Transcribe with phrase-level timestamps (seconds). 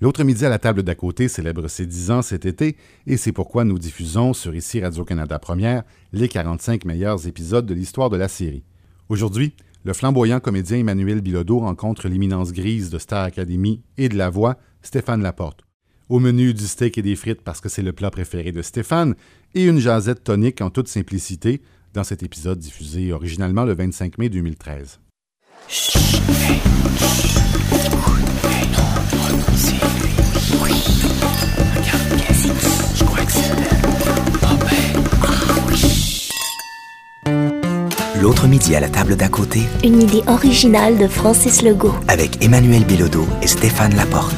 [0.00, 3.32] L'autre midi à la table d'à côté célèbre ses 10 ans cet été et c'est
[3.32, 8.28] pourquoi nous diffusons sur ici Radio-Canada Première les 45 meilleurs épisodes de l'histoire de la
[8.28, 8.64] série.
[9.08, 9.54] Aujourd'hui,
[9.84, 14.56] le flamboyant comédien Emmanuel Bilodeau rencontre l'éminence grise de Star Academy et de la voix,
[14.82, 15.60] Stéphane Laporte.
[16.08, 19.14] Au menu du steak et des frites parce que c'est le plat préféré de Stéphane
[19.54, 24.28] et une jasette tonique en toute simplicité dans cet épisode diffusé originalement le 25 mai
[24.28, 25.00] 2013.
[38.20, 41.94] L'autre midi à la table d'à côté, Une idée originale de Francis Legault.
[42.08, 44.36] avec Emmanuel Bilodeau et Stéphane Laporte.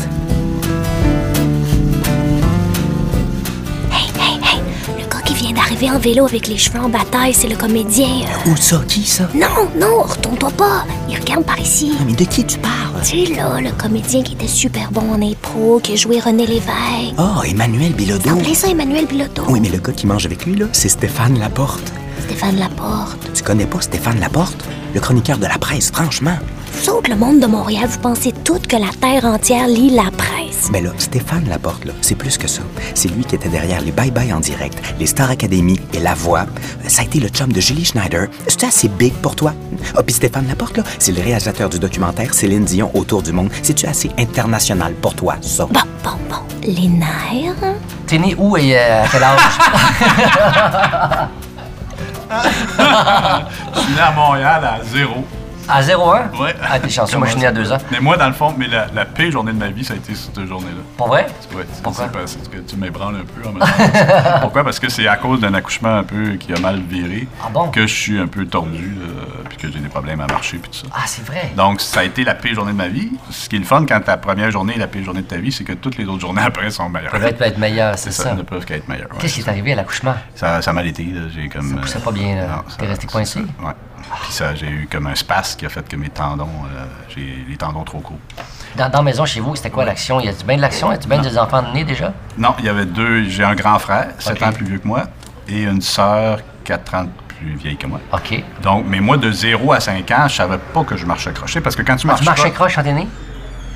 [5.77, 8.09] D'arriver en vélo avec les cheveux en bataille, c'est le comédien.
[8.09, 8.83] euh, Où ça?
[8.89, 9.29] Qui ça?
[9.35, 10.85] Non, non, retourne-toi pas.
[11.09, 11.93] Il regarde par ici.
[12.07, 12.73] Mais de qui tu parles?
[13.05, 17.15] Tu là, le comédien qui était super bon en impro, qui a joué René Lévesque.
[17.19, 18.31] Oh, Emmanuel Bilodeau.
[18.31, 19.43] Appelez ça Emmanuel Bilodeau.
[19.49, 21.93] Oui, mais le gars qui mange avec lui, là, c'est Stéphane Laporte.
[22.27, 23.31] Stéphane Laporte.
[23.35, 24.65] Tu connais pas Stéphane Laporte?
[24.95, 26.37] Le chroniqueur de la presse, franchement.
[26.77, 30.11] Vous autres, le monde de Montréal, vous pensez toutes que la terre entière lit la
[30.11, 30.69] presse.
[30.71, 32.61] Mais là, Stéphane Laporte, là, c'est plus que ça.
[32.95, 36.13] C'est lui qui était derrière les Bye Bye en direct, les Star Academy et La
[36.13, 36.45] Voix.
[36.87, 38.29] Ça a été le chum de Julie Schneider.
[38.47, 39.55] C'est assez big pour toi?
[39.97, 43.49] Ah, puis Stéphane Laporte, là, c'est le réalisateur du documentaire Céline Dion autour du monde.
[43.63, 45.65] C'est-tu assez international pour toi, ça?
[45.65, 46.37] Bon, bon, bon.
[46.63, 47.75] Les nerfs?
[48.07, 49.41] T'es né où et euh, à quel âge?
[53.75, 55.25] Je suis né à Montréal à zéro.
[55.69, 56.31] À 01?
[56.41, 56.55] Ouais.
[56.63, 57.79] Ah, t'es chanceux, moi je suis né à deux ans.
[57.91, 59.97] Mais moi, dans le fond, mais la, la pire journée de ma vie, ça a
[59.97, 60.83] été cette journée-là.
[60.97, 61.27] Pour vrai?
[61.55, 62.07] Ouais, c'est- Pourquoi?
[62.09, 64.39] parce que tu m'ébranles un peu en même temps.
[64.43, 64.65] Pourquoi?
[64.65, 67.69] Parce que c'est à cause d'un accouchement un peu qui a mal viré Ah bon?
[67.71, 70.71] que je suis un peu tordu, euh, puis que j'ai des problèmes à marcher, puis
[70.71, 70.87] tout ça.
[70.95, 71.53] Ah, c'est vrai.
[71.57, 73.11] Donc, ça a été la pire journée de ma vie.
[73.31, 75.37] Ce qui est le fun quand ta première journée est la pire journée de ta
[75.37, 77.11] vie, c'est que toutes les autres journées après sont meilleures.
[77.13, 78.23] Ça peut être, être meilleur, c'est ça.
[78.25, 79.11] ça, ne peuvent qu'être meilleures.
[79.11, 80.15] ouais, Qu'est-ce qui est arrivé à l'accouchement?
[80.35, 81.07] Ça, ça a mal été.
[81.35, 81.69] J'ai comme.
[81.71, 82.65] Ça poussait euh, pas bien, là.
[82.79, 83.41] T'es resté coincé?
[83.41, 83.73] Ouais.
[84.23, 86.85] Puis ça, j'ai eu comme un spasme qui a fait que mes tendons, euh,
[87.15, 88.19] j'ai les tendons trop courts.
[88.77, 90.21] Dans, dans la maison chez vous, c'était quoi l'action?
[90.21, 90.91] Y a-tu bien de l'action?
[90.93, 92.13] Y a-tu bien des enfants nés déjà?
[92.39, 93.25] Non, il y avait deux.
[93.29, 94.43] J'ai un grand frère, 7 Ok.
[94.43, 95.05] ans plus vieux que moi,
[95.49, 98.01] et une sœur, 4 ans plus vieille que moi.
[98.13, 98.43] OK.
[98.63, 101.61] Donc, mais moi, de 0 à 5 ans, je savais pas que je marchais crochet,
[101.61, 103.07] parce que quand tu Ah, marches tu marchais cro- croche quand t'es né?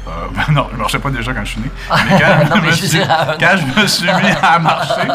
[0.09, 1.71] Euh, ben non, je marchais pas déjà quand je suis né.
[2.11, 4.31] Mais quand, Non, je, mais me je suis, dire, euh, quand je me suis mis
[4.43, 5.07] à marcher,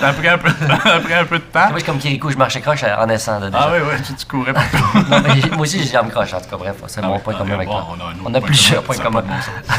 [0.00, 1.68] ça a pris un peu, ça a pris un peu de temps.
[1.70, 3.58] Moi, je comme Kirikou, je marchais croche en naissant, là, déjà.
[3.62, 4.78] Ah oui, oui, tu, tu courais partout.
[5.10, 7.34] Non, mais moi aussi, j'ai jambes croche, en tout cas, bref, c'est Ah mon point
[7.36, 7.86] ah, commun avec bon, toi.
[7.96, 9.22] on a un a plusieurs points communs.
[9.22, 9.28] pas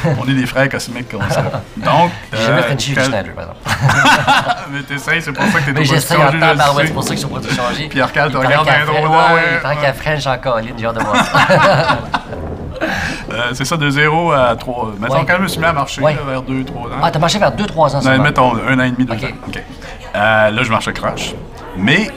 [0.03, 0.15] bon.
[0.21, 1.41] On est des frères cosmiques comme ça.
[1.77, 4.39] Donc, J'ai jamais euh, fait une chiffre quand- Schneider, par exemple.
[4.71, 6.87] Mais t'essayes, c'est pour ça que t'es Mais production, en tabarouette, sais.
[6.87, 7.87] c'est pour ça que je suis au produit changé.
[7.89, 10.95] Pierre Cal te regarde French- drôle ouais, ouais, paraît qu'à French en colline, j'ai hâte
[10.95, 11.97] de ça.
[12.81, 14.93] Euh, c'est ça, de 0 à 3.
[14.99, 15.25] Mettons, Ouais.
[15.27, 16.13] quand je me suis mis à marcher Ouais.
[16.13, 16.95] là, vers 2, 3 ans.
[17.01, 18.23] Ah, t'as marché vers 2-3 ans Non, seulement.
[18.23, 19.23] mettons, un an et demi, deux Ok.
[19.23, 19.35] ans.
[19.47, 19.57] OK.
[20.15, 21.33] Euh, là, je marchais croche.
[21.77, 22.09] Mais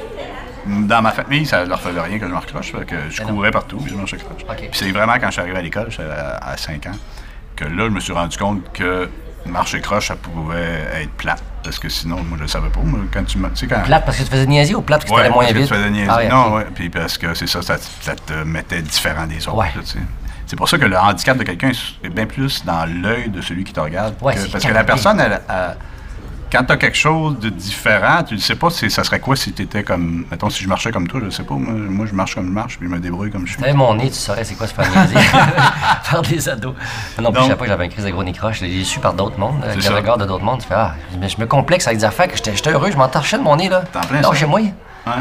[0.67, 2.73] dans ma famille, ça leur faisait rien que je marche croche.
[2.73, 3.35] que je Mais non.
[3.35, 4.43] courais partout, puis je marchais croche.
[4.49, 4.57] Ok.
[4.57, 6.97] Puis c'est vraiment quand je suis arrivé à l'école, à, à 5 ans,
[7.57, 9.09] que là, je me suis rendu compte que
[9.47, 11.43] marcher croche, ça pouvait être plate.
[11.63, 12.81] Parce que sinon, moi, je le savais pas.
[12.83, 15.15] Moi, quand tu, tu quand, Plate parce que tu faisais niaiser ou plate parce que
[15.17, 15.69] Ouais, t'allais moins parce que vite?
[15.69, 16.11] tu faisais niaiser.
[16.11, 16.55] Ah, ouais, non, ok.
[16.57, 16.67] ouais.
[16.75, 19.57] Puis parce que c'est ça, ça, te- ça te mettait différent des autres.
[19.57, 19.71] Ouais.
[19.75, 19.99] là, tu.
[20.55, 21.73] C'est pour ça que le handicap de quelqu'un
[22.05, 24.15] est bien plus dans l'œil de celui qui te regarde.
[24.23, 25.77] Ouais, que- c'est parce que la personne, elle, elle-
[26.53, 29.35] quand tu as quelque chose de différent, tu ne sais pas si ça serait quoi
[29.35, 30.27] si tu étais comme.
[30.31, 31.55] Mettons, si je marchais comme toi, je sais pas.
[31.57, 33.61] Moi, moi, je marche comme je marche, puis je me débrouille comme je suis.
[33.61, 34.85] T'avais mon nez, tu saurais c'est quoi se faire
[36.05, 36.75] faire des ados.
[37.21, 38.61] Non, plus, je savais pas que j'avais un crise de gros croche.
[38.61, 40.61] J'ai su par d'autres mondes, avec le regard de d'autres mondes.
[40.61, 43.09] Tu fais, ah, mais je me complexe avec des affaires que j'étais heureux, je m'en
[43.09, 43.83] torchais de mon nez, là.
[43.93, 44.61] T'en plein Non, chez moi.
[45.07, 45.13] Ouais,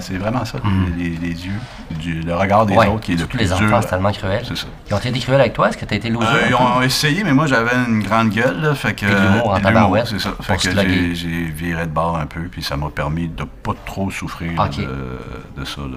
[0.00, 0.58] c'est vraiment ça,
[0.96, 1.52] les, les yeux,
[1.98, 2.78] du- le regard des Mm.
[2.78, 4.44] Ouais, autres qui est le plus les enfants, c'est tellement cruel.
[4.46, 4.66] C'est ça.
[4.88, 5.68] Ils ont été cruels avec toi?
[5.70, 6.26] Est-ce que t'as été loser?
[6.26, 9.06] Euh, ils ont essayé, mais moi j'avais une grande gueule, là, fait que...
[9.06, 10.34] L'humour en tabarouette, c'est ça.
[10.42, 10.70] Fait que
[11.14, 14.52] j'ai, viré de bord un peu, puis ça m'a permis de pas trop souffrir
[14.84, 15.88] de, de ça, de,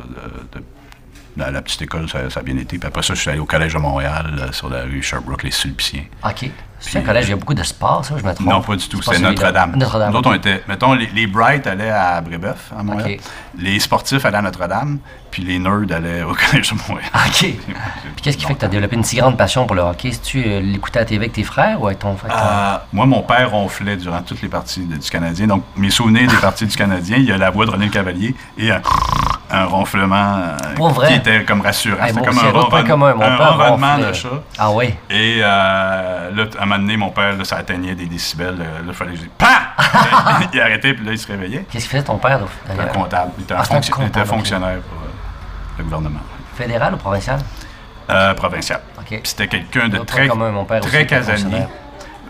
[0.60, 0.64] de-
[1.38, 2.78] la, la petite école, ça, ça a bien été.
[2.78, 5.44] Puis après ça, je suis allé au Collège de Montréal, là, sur la rue Sherbrooke,
[5.44, 6.04] les Sulpiciens.
[6.26, 6.50] OK.
[6.80, 8.48] C'est un collège, il y a beaucoup de sport, ça, je me trompe?
[8.48, 9.02] Non, pas du tout.
[9.02, 9.20] C'est.
[9.20, 9.76] Notre-Dame.
[9.76, 10.12] Notre-Dame.
[10.12, 10.64] Nous autres, on était.
[10.68, 13.18] Mettons, les, les Bright allaient à Brébeuf, à Montréal.
[13.20, 13.22] Ok.
[13.58, 15.00] Les sportifs allaient à Notre-Dame,
[15.32, 17.10] puis les nerds allaient au Collège de Montréal.
[17.14, 17.40] OK.
[17.40, 17.56] Puis
[18.22, 20.12] qu'est-ce qui fait que tu as développé une si grande passion pour le hockey?
[20.12, 22.32] Si tu l'écoutais à la TV avec tes frères ou avec ton frère?
[22.36, 25.48] Euh, moi, mon père ronflait durant toutes les parties de- du Canadien.
[25.48, 27.92] Donc, mes souvenirs des parties du Canadien, il y a la voix de René Le
[27.92, 28.82] Cavalier et un,
[29.52, 30.58] un ronflement euh,
[30.90, 31.08] vrai?
[31.08, 32.04] qui était comme rassurant.
[32.04, 33.14] Hey, C'était comme un, commun.
[33.16, 34.08] Mon un père ronronnement ronflait.
[34.10, 34.30] de chat.
[34.58, 34.94] Ah oui?
[35.10, 38.56] Et euh, là, à un moment donné, mon père, là, ça atteignait des décibels.
[38.60, 40.50] euh, Là, il fallait que je dise PAH!
[40.54, 41.66] il arrêtait, puis là, il se réveillait.
[41.72, 42.40] Qu'est-ce qu'il faisait ton père,
[42.70, 42.94] Un d'ailleurs?
[42.94, 43.32] comptable.
[43.38, 45.12] Il était, Ah, un fonction- il était comptable, fonctionnaire pour euh,
[45.80, 46.20] le gouvernement.
[46.56, 47.40] Fédéral ou provincial?
[48.10, 48.82] Euh, provincial.
[49.24, 51.64] C'était quelqu'un de très, commun, mon père très casanier.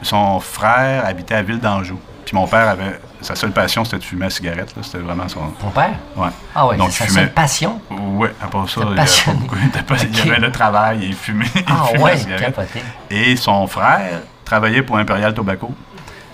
[0.02, 2.00] son frère habitait à Ville d'Anjou.
[2.26, 3.00] Puis mon père avait.
[3.22, 4.74] Sa seule passion, c'était de fumer la cigarette.
[4.82, 5.40] C'était vraiment son.
[5.60, 5.92] Ton père?
[6.16, 6.30] Ouais.
[6.56, 7.82] Ah Donc, c'est sa fumait- seule passion?
[7.90, 9.04] Ouais, à part ça, il y avait pas
[9.86, 10.16] passionné.
[10.24, 12.46] il avait le travail, il fumait, il Ah fumait ouais, la cigarette.
[12.56, 12.82] capoté.
[13.10, 15.74] Et son frère travaillait pour Imperial Tobacco.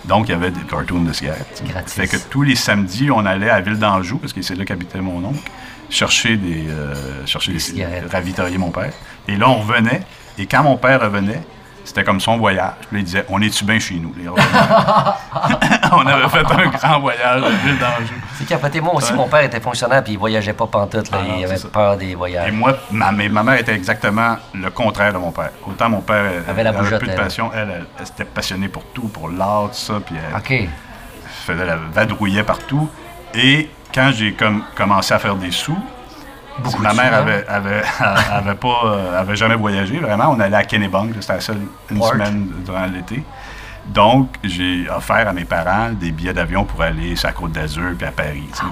[0.04, 1.62] Donc, il y avait des cartoons de cigarettes.
[1.66, 1.94] Gratis.
[1.94, 5.00] Fait que tous les samedis, on allait à Ville d'Anjou, parce que c'est là qu'habitait
[5.00, 5.40] mon oncle,
[5.90, 6.94] chercher des, euh,
[7.26, 8.10] chercher des, cigarettes.
[8.12, 8.92] ravitailler mon père.
[9.28, 10.02] Et là, on revenait.
[10.38, 11.40] Et quand mon père revenait,
[11.84, 12.72] c'était comme son voyage.
[12.88, 14.28] Puis là, il disait On est-tu bien chez nous les?
[15.92, 18.14] On avait fait un grand voyage à Ville d'Anjou.
[18.36, 18.80] C'est capoté.
[18.80, 19.16] Moi aussi, Ouais.
[19.18, 21.10] mon père était fonctionnaire puis il voyageait pas pantoute.
[21.10, 21.18] Là.
[21.20, 21.68] Ah il avait ça.
[21.68, 22.52] peur des Et voyages.
[22.52, 25.50] moi, ma, mais ma mère était exactement le contraire de mon père.
[25.66, 28.24] Autant mon père elle, Avait la elle bougeotte, plus de passion, elle, elle, elle était
[28.24, 30.68] passionnée pour tout, pour l'art, tout ça, puis elle
[31.46, 32.88] faisait la vadrouillait partout.
[33.34, 35.78] Et quand j'ai comme commencé à faire des sous,
[36.58, 37.82] Beaucoup ma mère avait, avait,
[38.30, 40.30] avait pas, euh, avait jamais voyagé vraiment.
[40.30, 41.60] On allait à Kennebank, c'était la seule
[41.90, 43.22] une semaine durant l'été.
[43.86, 47.92] Donc, j'ai offert à mes parents des billets d'avion pour aller sur la Côte d'Azur
[47.96, 48.48] puis à Paris.
[48.58, 48.64] Ah.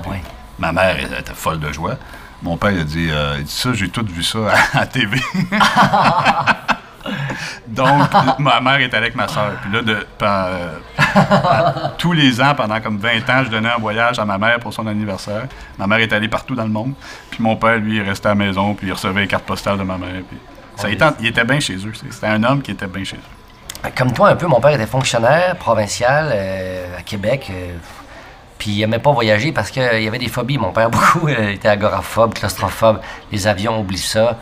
[0.59, 1.97] Ma mère elle était folle de joie.
[2.43, 4.38] Mon père il a dit, euh, il dit ça, j'ai tout vu ça
[4.73, 5.20] à, à TV.
[7.67, 8.09] Donc,
[8.39, 9.53] ma mère est allée avec ma soeur.
[9.62, 10.79] Puis là, de, euh,
[11.23, 14.59] à- tous les ans, pendant comme 20 ans, je donnais un voyage à ma mère
[14.61, 15.43] pour son anniversaire.
[15.79, 16.95] Ma mère est allée partout dans le monde.
[17.31, 19.79] Puis mon père, lui, il restait à la maison, puis il recevait les cartes postales
[19.79, 20.23] de ma mère.
[20.29, 20.39] Puis
[20.77, 21.93] ça, il, était, il était bien chez eux.
[22.11, 23.91] C'était un homme qui était bien chez eux.
[23.97, 27.49] Comme toi, un peu, mon père était fonctionnaire provincial euh, à Québec.
[27.51, 27.73] euh,
[28.56, 30.56] puis il aimait pas voyager parce qu'il y avait des phobies.
[30.59, 33.01] Mon père, beaucoup, était agoraphobe, claustrophobe.
[33.31, 34.39] Les avions, oublie ça.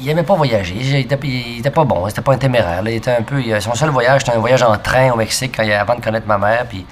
[0.00, 0.74] Il aimait pas voyager.
[0.78, 2.08] Il était, il était pas bon.
[2.08, 2.82] C'était pas un téméraire.
[2.82, 2.90] là.
[2.90, 5.54] Il était un peu, il- son seul voyage, c'était un voyage en train au Mexique
[5.56, 6.66] quand il- avant de connaître ma mère.
[6.68, 6.84] Puis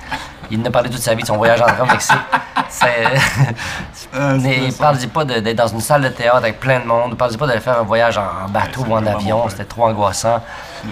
[0.50, 2.16] il nous a parlé toute sa vie de son voyage en train au Mexique.
[4.12, 4.78] Mais c'était ça.
[4.84, 7.16] parle-y pas d'être dans une salle de théâtre avec plein de monde.
[7.16, 9.48] Parle-y pas de faire un voyage en, bateau Ouais, ou en avion.
[9.48, 10.40] C'était trop angoissant.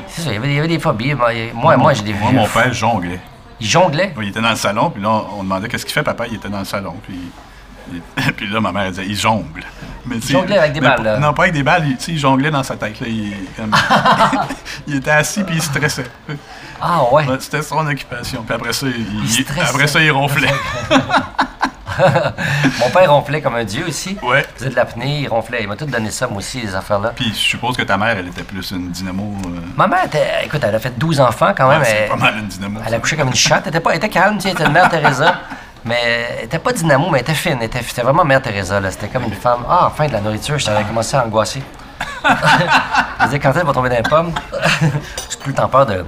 [0.08, 1.14] C'est ça, il y avait, il y avait des phobies.
[1.14, 3.20] Moi, moi, Moi, j'ai des Moi, mon père jonglait.
[3.60, 4.14] Il jonglait?
[4.20, 6.24] Il était dans le salon, puis là, on demandait qu'est-ce qu'il fait, papa.
[6.28, 7.30] Il était dans le salon, puis,
[7.92, 9.62] il- puis là, ma mère elle disait, il jongle.
[10.06, 11.18] Mais, sais, jonglait avec des mais balles, là.
[11.18, 12.98] Non, pas avec des balles, il, il jonglait dans sa tête.
[13.00, 13.70] Là, il, comme-
[14.86, 16.06] il était assis, puis il stressait.
[16.80, 17.24] Ah ouais.
[17.40, 18.42] C'était son occupation.
[18.42, 20.48] Puis après ça, il, Il il- après ça, il ronflait.
[22.78, 24.16] Mon père ronflait comme un dieu aussi.
[24.22, 24.46] Ouais.
[24.54, 25.58] Il faisait de l'apnée, il ronflait.
[25.62, 27.12] Il m'a tout donné ça, moi aussi, les affaires-là.
[27.14, 29.34] Puis je suppose que ta mère, elle était plus une dynamo.
[29.44, 31.82] euh, Ma mère, était, écoute, elle a fait 12 enfants quand même.
[31.82, 32.80] ouais, elle, pas mal une dynamo.
[32.86, 33.62] elle a couché comme une chatte.
[33.64, 35.40] Elle était, pas, elle était calme, tu sais, elle était une mère Teresa.
[35.90, 37.56] Mais elle était pas dynamo, mais elle était fine.
[37.58, 38.78] Elle était, c'était vraiment mère Teresa.
[38.78, 38.90] là.
[38.90, 39.64] C'était comme une femme.
[39.68, 41.62] Ah, enfin, de la nourriture, j'avais commencé à angoisser.
[43.20, 44.32] je disais, quand elle va tomber dans les pommes,
[45.30, 46.04] j'ai plus le temps peur de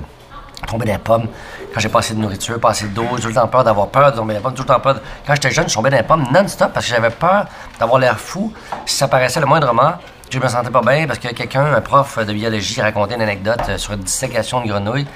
[0.68, 1.26] tomber dans les pommes.
[1.74, 3.88] Quand j'ai pas assez de nourriture, pas assez d'eau, j'ai tout le temps peur d'avoir
[3.88, 4.54] peur de tomber dans les pommes.
[4.54, 4.94] Tout le temps peur.
[4.94, 7.46] de- Quand j'étais jeune, je tombais dans les pommes non-stop parce que j'avais peur
[7.80, 8.52] d'avoir l'air fou.
[8.86, 9.94] Si ça paraissait le moindrement,
[10.30, 13.60] je me sentais pas bien parce que quelqu'un, un prof de biologie, racontait une anecdote
[13.68, 15.06] euh, sur une dissécation de grenouille.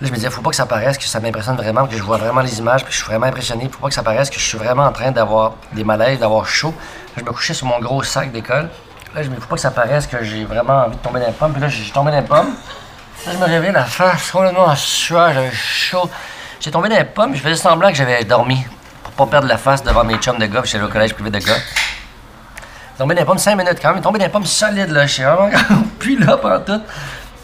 [0.00, 2.02] Là, je me disais, faut pas que ça paraisse, que ça m'impressionne vraiment, que je
[2.02, 3.68] vois vraiment les images, puis que je suis vraiment impressionné.
[3.70, 6.46] Faut pas que ça paraisse que je suis vraiment en train d'avoir des malaises, d'avoir
[6.46, 6.74] chaud.
[7.14, 8.70] Là, je me couchais sur mon gros sac d'école.
[9.14, 11.20] Là, je me dis, faut pas que ça paraisse que j'ai vraiment envie de tomber
[11.20, 11.52] dans les pommes.
[11.52, 12.54] Puis là, j'ai tombé dans les pommes.
[13.26, 16.08] Là, je me réveille la face complètement en sueur, j'avais chaud.
[16.60, 18.64] J'ai tombé dans les pommes, je faisais semblant que j'avais dormi
[19.02, 21.28] pour pas perdre la face devant mes chums de gars, puis j'étais au collège privé
[21.28, 21.58] de gars.
[22.96, 25.12] Tombé dans les pommes 5 minutes quand même, tombé dans les pommes solides, là, je
[25.12, 25.50] suis vraiment
[25.98, 26.82] plus là pendant tout.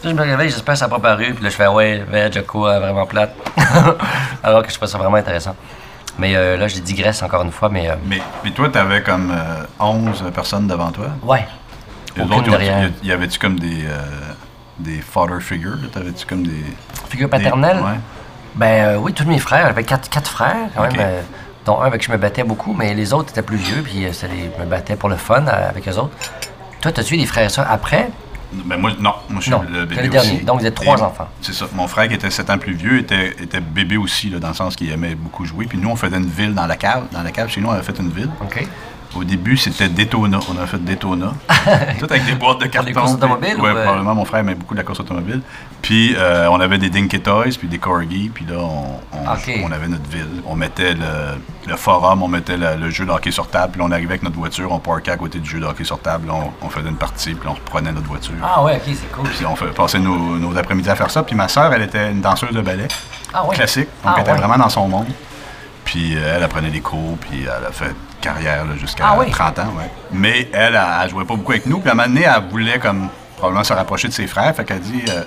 [0.03, 2.31] Je me réveille, j'espère que ça n'a pas paru, puis là, je fais, ouais, veg,
[2.33, 3.33] Joko, vraiment plate.
[4.43, 5.55] Alors que je trouve ça vraiment intéressant.
[6.19, 9.01] Mais euh, là, je digresse encore une fois, mais euh, Mais, mais toi, tu avais
[9.03, 11.07] comme euh, 11 personnes devant toi?
[11.23, 11.45] ouais.
[12.15, 12.89] Les Aucune autres, derrière.
[13.03, 13.99] y avait-tu comme des, euh,
[14.79, 15.77] des father figures?
[15.93, 16.63] T'avais-tu comme des.
[17.09, 17.77] Figure des- paternelle?
[17.77, 17.99] ouais.
[18.55, 19.67] Ben euh, oui, tous mes frères.
[19.67, 21.21] J'avais quatre, quatre frères, quand même, euh,
[21.63, 24.03] dont un avec qui je me battais beaucoup, mais les autres étaient plus vieux, puis
[24.05, 26.15] euh, je me battais pour le fun euh, avec eux autres.
[26.81, 28.09] Toi, t'as-tu eu des frères et sœurs après?
[28.53, 30.31] Ben moi, non, moi je suis Non, le bébé le dernier.
[30.35, 30.43] aussi.
[30.45, 31.27] Donc, vous êtes trois Et enfants.
[31.41, 31.67] C'est ça.
[31.75, 34.53] Mon frère qui était 7 ans plus vieux était, était bébé aussi, là, dans le
[34.53, 35.65] sens qu'il aimait beaucoup jouer.
[35.65, 37.07] Puis nous, on faisait une ville dans la cave.
[37.11, 38.29] Dans la cave, chez nous, on avait fait une ville.
[38.41, 38.65] OK.
[39.15, 40.39] Au début, c'était Daytona.
[40.49, 41.33] On a fait Daytona.
[41.99, 42.87] Tout avec des boîtes de Pour carton.
[42.87, 43.83] les courses automobiles Oui, ou, euh?
[43.83, 44.13] probablement.
[44.15, 45.41] Mon frère aimait beaucoup la course automobile.
[45.81, 48.29] Puis, euh, on avait des Dinky Toys, puis des Corgi.
[48.33, 50.27] Puis là, on, on, avait notre ville.
[50.45, 53.71] On mettait le, le forum, on mettait le, le jeu de hockey sur table.
[53.73, 55.99] Puis on arrivait avec notre voiture, on parquait à côté du jeu de hockey sur
[55.99, 56.29] table.
[56.29, 58.35] On, on faisait une partie, puis on reprenait notre voiture.
[58.43, 59.29] Ah ouais, OK, c'est cool.
[59.29, 61.23] Puis on fait passer nos, nos après-midi à faire ça.
[61.23, 62.87] Puis ma sœur, elle était une danseuse de ballet
[63.33, 63.55] Ah ouais?
[63.55, 63.87] classique.
[64.03, 64.37] Donc, Ah elle était ouais.
[64.37, 65.07] vraiment dans son monde.
[65.85, 69.29] Puis euh, elle apprenait des cours, puis elle a fait carrière jusqu'à Ah oui?
[69.31, 69.73] 30 ans.
[69.77, 69.89] Ouais.
[70.11, 71.79] Mais elle, elle, elle jouait pas beaucoup avec nous.
[71.79, 74.55] Puis à un moment donné, elle voulait comme probablement se rapprocher de ses frères.
[74.55, 75.23] Fait qu'elle dit euh,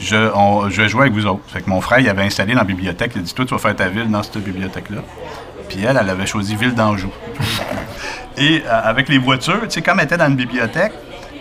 [0.00, 1.42] je, on- je vais jouer avec vous autres.
[1.48, 3.12] Fait que mon frère, il avait installé dans la bibliothèque.
[3.14, 5.00] Il a dit Toi, tu vas faire ta ville dans cette bibliothèque-là.
[5.68, 7.10] Puis elle, elle avait choisi Ville d'Anjou.
[8.36, 10.92] Et euh, avec les voitures, tu sais, comme elle était dans une bibliothèque,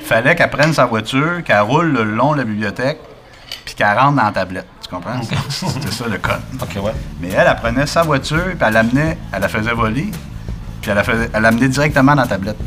[0.04, 3.00] fallait qu'elle prenne sa voiture, qu'elle roule le long de la bibliothèque,
[3.66, 4.66] puis qu'elle rentre dans la tablette.
[4.82, 5.22] Tu comprends?
[5.50, 6.42] C'était ça le code.
[6.62, 6.92] OK, ouais.
[7.22, 10.08] Mais elle, elle prenait sa voiture, puis elle l'amenait, elle la faisait voler,
[10.88, 12.58] puis elle la elle l'amenait directement dans la tablette.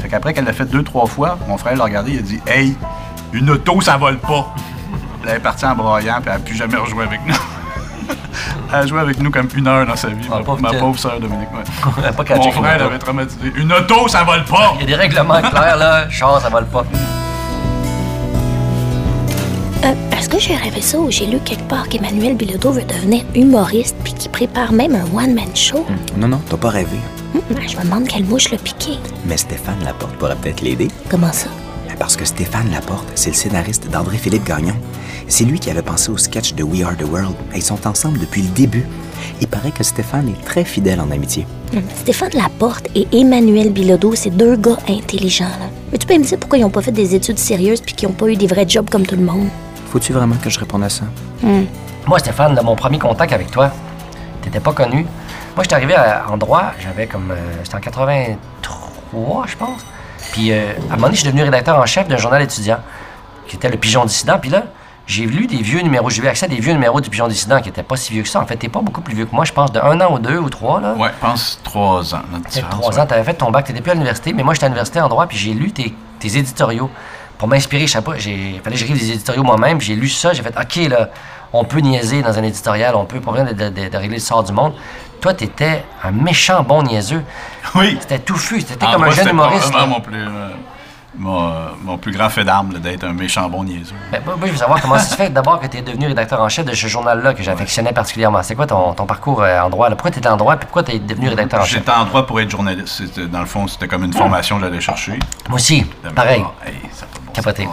[0.00, 2.38] Fait qu'après qu'elle l'a fait deux, trois fois, mon frère l'a regardé, il a dit
[2.46, 2.76] Hey,
[3.32, 4.54] une auto, ça vole pas.
[5.26, 7.34] Elle est partie en broyant, puis elle n'a plus jamais rejoué avec nous.
[8.72, 10.72] elle a joué avec nous comme une heure dans sa vie, Ah, ma, pauvre ma
[10.74, 11.48] pauvre sœur Dominique.
[11.52, 11.92] ouais.
[11.98, 13.52] Elle a pas Mon frère l'avait traumatisé.
[13.56, 14.74] Une auto, ça vole pas!
[14.74, 16.08] Il y a des règlements clairs, là.
[16.10, 16.84] Char, ça vole pas.
[19.84, 23.24] Euh, Est-ce que j'ai rêvé ça ou j'ai lu quelque part qu'Emmanuel Bilodeau veut devenir
[23.34, 25.86] humoriste puis qu'il prépare même un one-man show?
[26.18, 26.98] Non, non, t'as pas rêvé.
[27.34, 28.92] Hum, je me demande quelle mouche l'a piqué.
[29.26, 30.88] Mais Stéphane Laporte pourrait peut-être l'aider.
[31.10, 31.48] Comment ça?
[31.98, 34.74] Parce que Stéphane Laporte, c'est le scénariste d'André-Philippe Gagnon.
[35.28, 37.34] C'est lui qui avait pensé au sketch de We Are the World.
[37.54, 38.84] Ils sont ensemble depuis le début.
[39.40, 41.46] Il paraît que Stéphane est très fidèle en amitié.
[41.74, 45.44] Hum, Stéphane Laporte et Emmanuel Bilodeau, c'est deux gars intelligents.
[45.58, 45.68] Là.
[45.90, 48.08] Mais tu peux me dire pourquoi ils n'ont pas fait des études sérieuses puis qu'ils
[48.08, 49.48] n'ont pas eu des vrais jobs comme tout le monde?
[49.90, 51.04] Faut-tu vraiment que je réponde à ça?
[52.06, 53.72] Moi, Stéphane, là, mon premier contact avec toi,
[54.42, 55.06] t'étais pas connu.
[55.56, 57.30] Moi, j'étais arrivé à- en droit, j'avais comme.
[57.30, 59.84] euh, C'était en 83, je pense.
[60.32, 62.78] Puis, euh, à un moment donné, je suis devenu rédacteur en chef d'un journal étudiant,
[63.46, 64.38] qui était le Pigeon Dissident.
[64.38, 64.64] Puis là,
[65.06, 67.60] j'ai lu des vieux numéros, j'ai eu accès à des vieux numéros du Pigeon Dissident
[67.62, 68.40] qui étaient pas si vieux que ça.
[68.40, 70.18] En fait, t'es pas beaucoup plus vieux que moi, je pense, de un an ou
[70.18, 70.92] deux ou trois, là.
[70.94, 72.22] Ouais, je pense trois ans.
[72.70, 72.98] trois ouais.
[73.00, 74.68] ans, tu avais fait ton bac, tu n'étais plus à l'université, mais moi j'étais à
[74.68, 76.90] l'université en droit, puis j'ai lu tes, tes éditoriaux.
[77.38, 80.08] Pour m'inspirer, je sais pas, il fallait que j'écrive des éditoriaux moi-même, puis j'ai lu
[80.08, 81.10] ça, j'ai fait, OK, là,
[81.58, 84.16] on peut niaiser dans un éditorial, on peut, pas besoin de, de- de- de régler
[84.16, 84.72] le sort du monde.
[85.20, 87.22] Toi, tu étais un méchant bon niaiseux.
[87.74, 87.96] Oui.
[88.00, 89.72] C'était touffu, c'était En comme un jeune humoriste.
[89.74, 89.86] là.
[89.86, 90.48] mon plus, euh,
[91.18, 91.50] mon, euh,
[91.82, 93.94] mon plus grand fait d'arme d'être un méchant bon niaiseux.
[94.12, 96.40] Ben, moi, je veux savoir comment ça se fait d'abord que tu es devenu rédacteur
[96.42, 98.42] en chef de ce journal-là que j'affectionnais particulièrement.
[98.42, 99.88] C'est quoi ton, ton parcours euh, en droit?
[99.88, 99.96] là?
[99.96, 101.78] Pourquoi tu étais en droit, puis pourquoi tu es devenu rédacteur en chef?
[101.78, 102.88] J'étais en droit pour être journaliste.
[102.88, 105.18] C'était- Dans le fond, c'était comme une formation que j'allais chercher.
[105.48, 105.84] Moi aussi,
[106.14, 106.34] pareil.
[106.40, 106.54] mémoire.
[106.66, 107.66] Hey, ça fait bon, Capoté.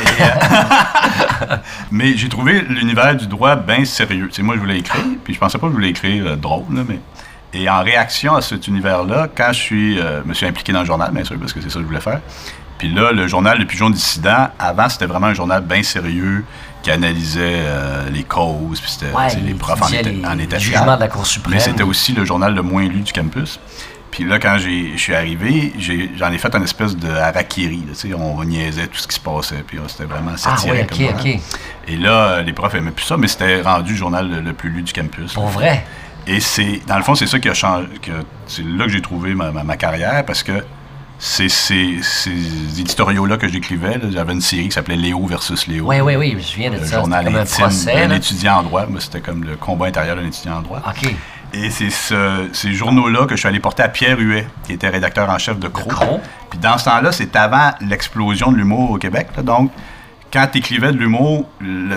[0.00, 1.56] Euh,
[1.90, 4.28] mais j'ai trouvé l'univers du droit bien sérieux.
[4.28, 6.36] Tu sais, moi, je voulais écrire, puis je pensais pas que je voulais écrire euh,
[6.36, 6.98] drôle, là, mais...
[7.54, 10.86] Et en réaction à cet univers-là, quand je suis, euh, me suis impliqué dans le
[10.86, 12.20] journal, bien sûr, parce que c'est ça que je voulais faire,
[12.76, 16.44] puis là, le journal Le Pigeon Dissident, avant, c'était vraiment un journal bien sérieux
[16.82, 20.94] qui analysait euh, les causes, puis c'était, Ouais, les profs en les en jugements fiers.
[20.96, 21.54] de la Cour suprême.
[21.54, 23.58] Mais c'était aussi le journal le moins lu du campus.
[24.16, 25.74] Puis là, quand je suis arrivé,
[26.16, 27.84] j'en ai, fait une espèce de harakiri.
[27.86, 29.62] là, on niaisait tout ce qui se passait.
[29.66, 30.88] Puis là, c'était vraiment Ah satirique.
[30.92, 31.34] oui, comme journal.
[31.34, 31.40] ok.
[31.88, 34.52] Et là, euh, les profs aimaient plus ça, mais c'était rendu le journal le, le
[34.54, 35.34] plus lu du campus.
[35.34, 35.84] Pour vrai?
[36.26, 37.88] Et c'est, dans le fond, c'est ça qui a changé.
[38.46, 40.64] c'est là que j'ai trouvé ma, ma- ma carrière parce que
[41.18, 42.30] c'est ces, ces
[42.80, 44.00] éditoriaux-là que j'écrivais.
[44.10, 45.84] J'avais une série qui s'appelait Léo versus Léo.
[45.88, 46.96] Oui, oui, oui, je me souviens de Le ça.
[46.96, 48.08] journal un intime procès.
[48.08, 48.16] là.
[48.16, 48.86] étudiant en droit.
[48.86, 50.82] Moi, c'était comme le combat intérieur d'un étudiant en droit.
[50.88, 51.14] OK.
[51.52, 54.88] Et c'est ce- ces journaux-là que je suis allé porter à Pierre Huet, qui était
[54.88, 56.20] rédacteur en chef de Croc.
[56.50, 59.28] Puis dans ce temps-là, c'est avant l'explosion de l'humour au Québec.
[59.36, 59.42] là.
[59.42, 59.70] Donc,
[60.32, 61.96] quand tu écrivais de l'humour, le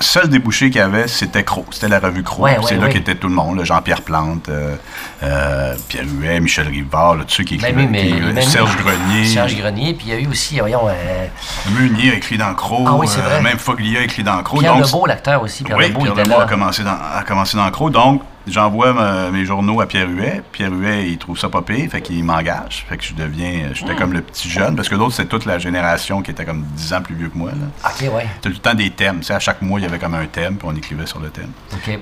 [0.00, 1.66] seul débouché qu'il y avait, c'était Croc.
[1.72, 2.40] C'était la revue Croc.
[2.44, 2.92] Ouais, Puis c'est ouais, là ouais.
[2.92, 3.64] qu'était tout le monde.
[3.64, 4.76] Jean-Pierre Plante, euh,
[5.24, 7.82] euh, Pierre Huet, Michel Rivard, là, ceux qui Ben écrivaient.
[7.82, 8.02] oui, mais.
[8.02, 9.24] Puis, euh, ben Serge Grenier.
[9.26, 11.26] Serge Grenier, puis il y a eu aussi, voyons, euh,
[11.72, 12.82] Meunier a écrit dans Croc.
[12.86, 13.40] Ah oui, c'est vrai.
[13.42, 14.60] même Foglia a écrit dans Croc.
[14.60, 15.64] Pierre Donc, Lebeau, l'acteur aussi.
[15.64, 17.90] Pierre oui, Lebeau, Pierre Lebeau a commencé dans, a commencé dans Croc.
[17.90, 20.42] Donc, j'envoie mes journaux à Pierre Huet.
[20.52, 22.84] Pierre Huet, il trouve ça pas pire, fait qu'il m'engage.
[22.88, 23.96] Fait que je deviens, j'étais Hmm.
[23.98, 26.92] comme le petit jeune, parce que d'autres, c'est toute la génération qui était comme 10
[26.94, 27.50] ans plus vieux que moi.
[27.50, 27.90] Là.
[27.90, 28.26] OK, ouais.
[28.42, 29.20] Tout le temps des thèmes.
[29.28, 31.50] À chaque mois, il y avait comme un thème, puis on écrivait sur le thème.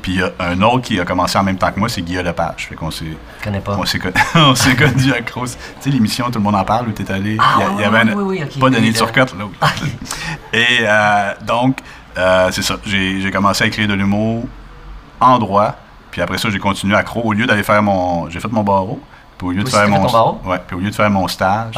[0.02, 2.02] Puis il y a un autre qui a commencé en même temps que moi, c'est
[2.02, 2.66] Guillaume Lepage.
[2.68, 3.04] Fait qu'on s'est...
[3.40, 3.76] Je connais pas.
[3.78, 5.46] On s'est, con- on s'est connus à Croc.
[5.48, 7.36] Tu sais, l'émission Tout le monde en parle où t'es allé.
[7.40, 8.58] Ah, il y, avait oui, un- oui, oui, ok.
[8.60, 9.44] pas Denis Turcotte, là.
[10.52, 11.78] Et euh, donc,
[12.18, 12.76] euh, c'est ça.
[12.86, 14.46] J'ai, j'ai commencé à écrire de l'humour
[15.20, 15.76] en droit.
[16.16, 17.26] Puis après ça, j'ai continué à Croc.
[17.26, 18.30] Au lieu d'aller faire mon...
[18.30, 18.98] J'ai fait mon barreau.
[19.36, 20.38] Puis au lieu de faire mon...
[20.46, 20.58] Ouais.
[20.66, 21.74] Puis au lieu de faire mon stage,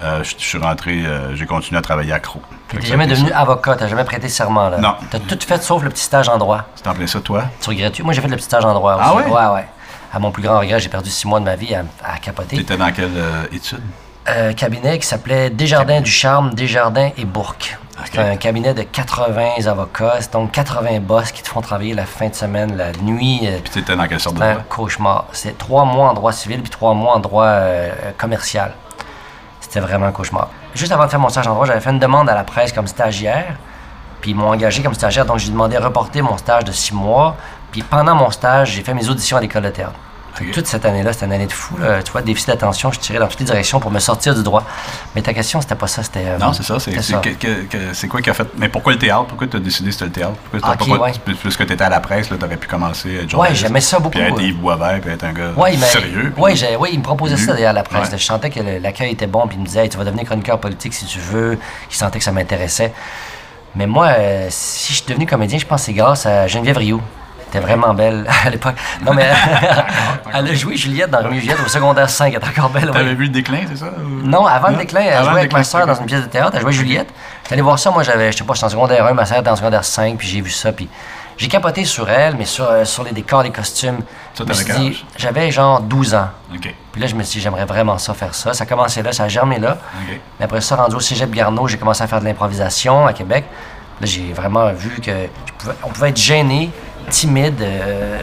[0.00, 1.04] euh, je, je suis rentré...
[1.04, 2.42] euh, j'ai continué à travailler à Croc.
[2.48, 3.40] Puis Fait que t'es ça a jamais devenu ça.
[3.40, 4.78] avocat, t'as jamais prêté serment, là?
[4.78, 4.94] Non.
[5.10, 6.64] T'as tout fait sauf le petit stage en droit.
[6.76, 7.42] C'est en plein ça, toi?
[7.60, 8.04] Tu regrettes-tu?
[8.04, 9.04] Moi, j'ai fait le petit stage en droit aussi.
[9.04, 9.24] Ah ouais?
[9.24, 9.66] Ouais, ouais.
[10.12, 12.58] À mon plus grand regret, j'ai perdu six mois de ma vie à, à capoter.
[12.58, 13.82] T'étais dans quelle euh, étude?
[14.28, 17.76] un cabinet qui s'appelait Desjardins du Charme, Desjardins et Bourque.
[18.10, 22.04] C'est un cabinet de 80 avocats, c'est donc 80 boss qui te font travailler la
[22.06, 23.40] fin de semaine, la nuit.
[23.44, 24.64] euh, Puis t'étais dans quelle sorte de un droit?
[24.68, 25.26] cauchemar.
[25.32, 28.72] C'est trois mois en droit civil puis trois mois en droit euh, euh, commercial.
[29.60, 30.48] C'était vraiment un cauchemar.
[30.74, 32.72] Juste avant de faire mon stage en droit, j'avais fait une demande à la presse
[32.72, 33.56] comme stagiaire.
[34.20, 36.94] Puis ils m'ont engagé comme stagiaire, donc j'ai demandé à reporter mon stage de six
[36.94, 37.36] mois.
[37.72, 39.94] Puis pendant mon stage, j'ai fait mes auditions à l'école de théâtre.
[40.52, 41.76] Toute cette année-là, c'était une année de fou.
[41.78, 42.02] là.
[42.02, 44.64] Tu vois, déficit d'attention, je tirais dans toutes les directions pour me sortir du droit.
[45.14, 46.24] Mais ta question, c'était pas ça, c'était...
[46.26, 46.78] euh, Non, c'est ça.
[46.80, 48.46] C'est, c'est, que- que- c'est quoi qui a fait.
[48.56, 49.26] Mais pourquoi le théâtre?
[49.26, 50.34] Pourquoi tu as décidé que c'était le théâtre?
[50.50, 51.12] Pourquoi t'as Ok, pas, ouais.
[51.24, 53.60] plus- Puisque tu étais à la presse, tu aurais pu commencer à être Ouais, journaliste.
[53.62, 54.10] j'aimais ça beaucoup.
[54.18, 56.32] Puis être Yves Boisvert, puis être un gars Ouais, mais, sérieux.
[56.54, 58.10] j'ai- ouais, il me proposait ça d'ailleurs à la presse.
[58.10, 58.18] Ouais.
[58.18, 60.24] Je sentais que le- l'accueil était bon, puis il me disait Hey, Tu vas devenir
[60.24, 61.58] chroniqueur politique si tu veux.
[61.90, 62.92] Il sentait que ça m'intéressait.
[63.74, 66.76] Mais moi, euh, si je suis devenu comédien, je pense que c'est grâce à Geneviève
[66.76, 67.00] Rioux.
[67.52, 68.76] Elle était vraiment belle à l'époque.
[69.04, 69.28] Non, mais
[70.34, 72.32] elle a joué Juliette dans Roméo et Juliette au secondaire 5.
[72.34, 72.90] Elle est encore belle.
[72.90, 73.86] T'avais vu le déclin, c'est ça?
[73.98, 76.26] ou- Non, avant le déclin, elle Avant jouait avec ma soeur dans une pièce de
[76.28, 76.52] théâtre.
[76.54, 77.08] Elle jouait Juliette.
[77.42, 77.90] J'étais allé voir ça.
[77.90, 80.16] Moi, j'avais, je sais pas, j'étais en secondaire 1, ma soeur était en secondaire 5,
[80.16, 80.72] puis j'ai vu ça.
[80.72, 80.88] Puis
[81.36, 83.98] j'ai capoté sur elle, mais sur, euh, sur les décors, les costumes.
[84.34, 84.92] Ça, t'avais?
[85.18, 86.28] J'avais genre 12 ans.
[86.54, 86.74] OK.
[86.92, 88.52] Puis là, je me suis dit, j'aimerais vraiment ça, faire ça.
[88.54, 89.76] Ça a commencé là, ça a germé là.
[90.00, 90.20] OK.
[90.38, 93.44] Mais après ça, rendu au cégep Garneau, j'ai commencé à faire de l'improvisation à Québec.
[94.00, 95.28] J'ai vraiment vu que
[95.84, 96.70] on pouvait être gêné,
[97.10, 98.22] timide, euh,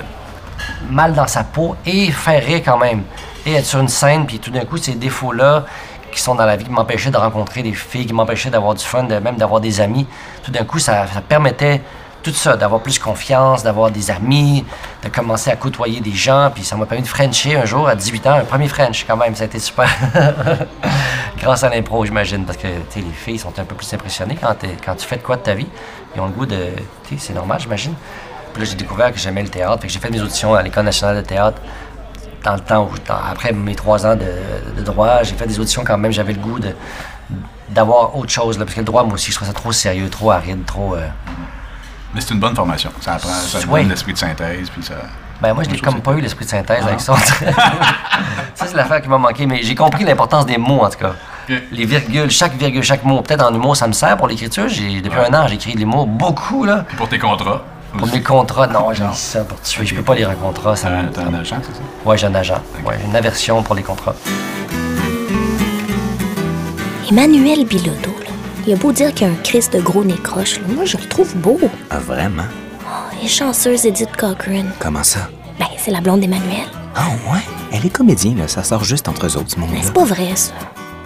[0.89, 3.03] mal dans sa peau et faire rire quand même.
[3.45, 5.65] Et être sur une scène, puis tout d'un coup, ces défauts-là
[6.11, 8.83] qui sont dans la vie, qui m'empêchaient de rencontrer des filles, qui m'empêchaient d'avoir du
[8.83, 10.07] fun, même d'avoir des amis,
[10.43, 11.81] tout d'un coup, ça permettait
[12.21, 14.65] tout ça, d'avoir plus confiance, d'avoir des amis,
[15.03, 17.95] de commencer à côtoyer des gens, puis ça m'a permis de Frencher un jour à
[17.95, 19.89] 18 ans, un premier French quand même, ça a été super.
[21.37, 24.55] Grâce à l'impro, j'imagine, parce que les filles sont un peu plus impressionnées quand,
[24.95, 25.67] tu fais de quoi de ta vie.
[26.15, 26.67] Ils ont le goût de.
[27.17, 27.93] C'est normal, j'imagine.
[28.53, 29.81] Puis là, j'ai découvert que j'aimais le théâtre.
[29.81, 31.61] Fait que j'ai fait mes auditions à l'École nationale de théâtre
[32.43, 35.97] dans le temps où, après mes trois ans de, droit, j'ai fait des auditions quand
[35.97, 36.11] même.
[36.11, 36.59] J'avais le goût
[37.69, 38.57] d'avoir autre chose.
[38.57, 40.95] Parce que le droit, moi aussi, je trouve ça trop sérieux, trop aride, trop.
[40.95, 41.07] euh,
[42.13, 42.91] Mais c'est une bonne formation.
[43.01, 43.81] Ça apprend, ça Ouais.
[43.81, 44.95] donne l'esprit de synthèse, puis ça...
[45.41, 47.15] Ben moi, je n'ai comme pas eu l'esprit de synthèse avec ça.
[48.55, 49.45] ça, c'est l'affaire qui m'a manqué.
[49.45, 51.13] Mais j'ai compris l'importance des mots, en tout cas.
[51.71, 53.21] Les virgules, chaque virgule, chaque mot.
[53.21, 54.67] Peut-être en humour, ça me sert pour l'écriture.
[54.67, 56.83] J'ai, depuis un an, j'écris de l'humour beaucoup, là.
[56.87, 57.61] Puis pour tes contrats.
[57.97, 59.85] Pour mes contrats, non, j'ai ça pour tuer.
[59.85, 60.75] Je peux pas lire un contrat.
[60.75, 60.89] Ça...
[60.89, 61.81] T'as t'as un agent, c'est ça?
[62.05, 62.61] Ouais, j'ai un agent.
[62.85, 64.13] Ouais, j'ai une aversion pour les contrats.
[67.09, 68.28] Emmanuel Bilodeau, là,
[68.67, 70.97] il a beau dire qu'il a un Christ de gros nez croche, là, moi je
[70.97, 71.59] le trouve beau.
[71.89, 72.43] Ah, vraiment?
[73.23, 74.71] Et chanceuse Edith Cochrane.
[74.79, 75.29] Comment ça?
[75.59, 76.67] Ben, c'est la blonde d'Emmanuel.
[76.95, 77.39] Ah, ouais?
[77.71, 78.47] Elle est comédienne, là.
[78.47, 79.81] Ça sort juste entre eux autres, ce Mais monde-là.
[79.83, 80.53] c'est pas vrai, ça.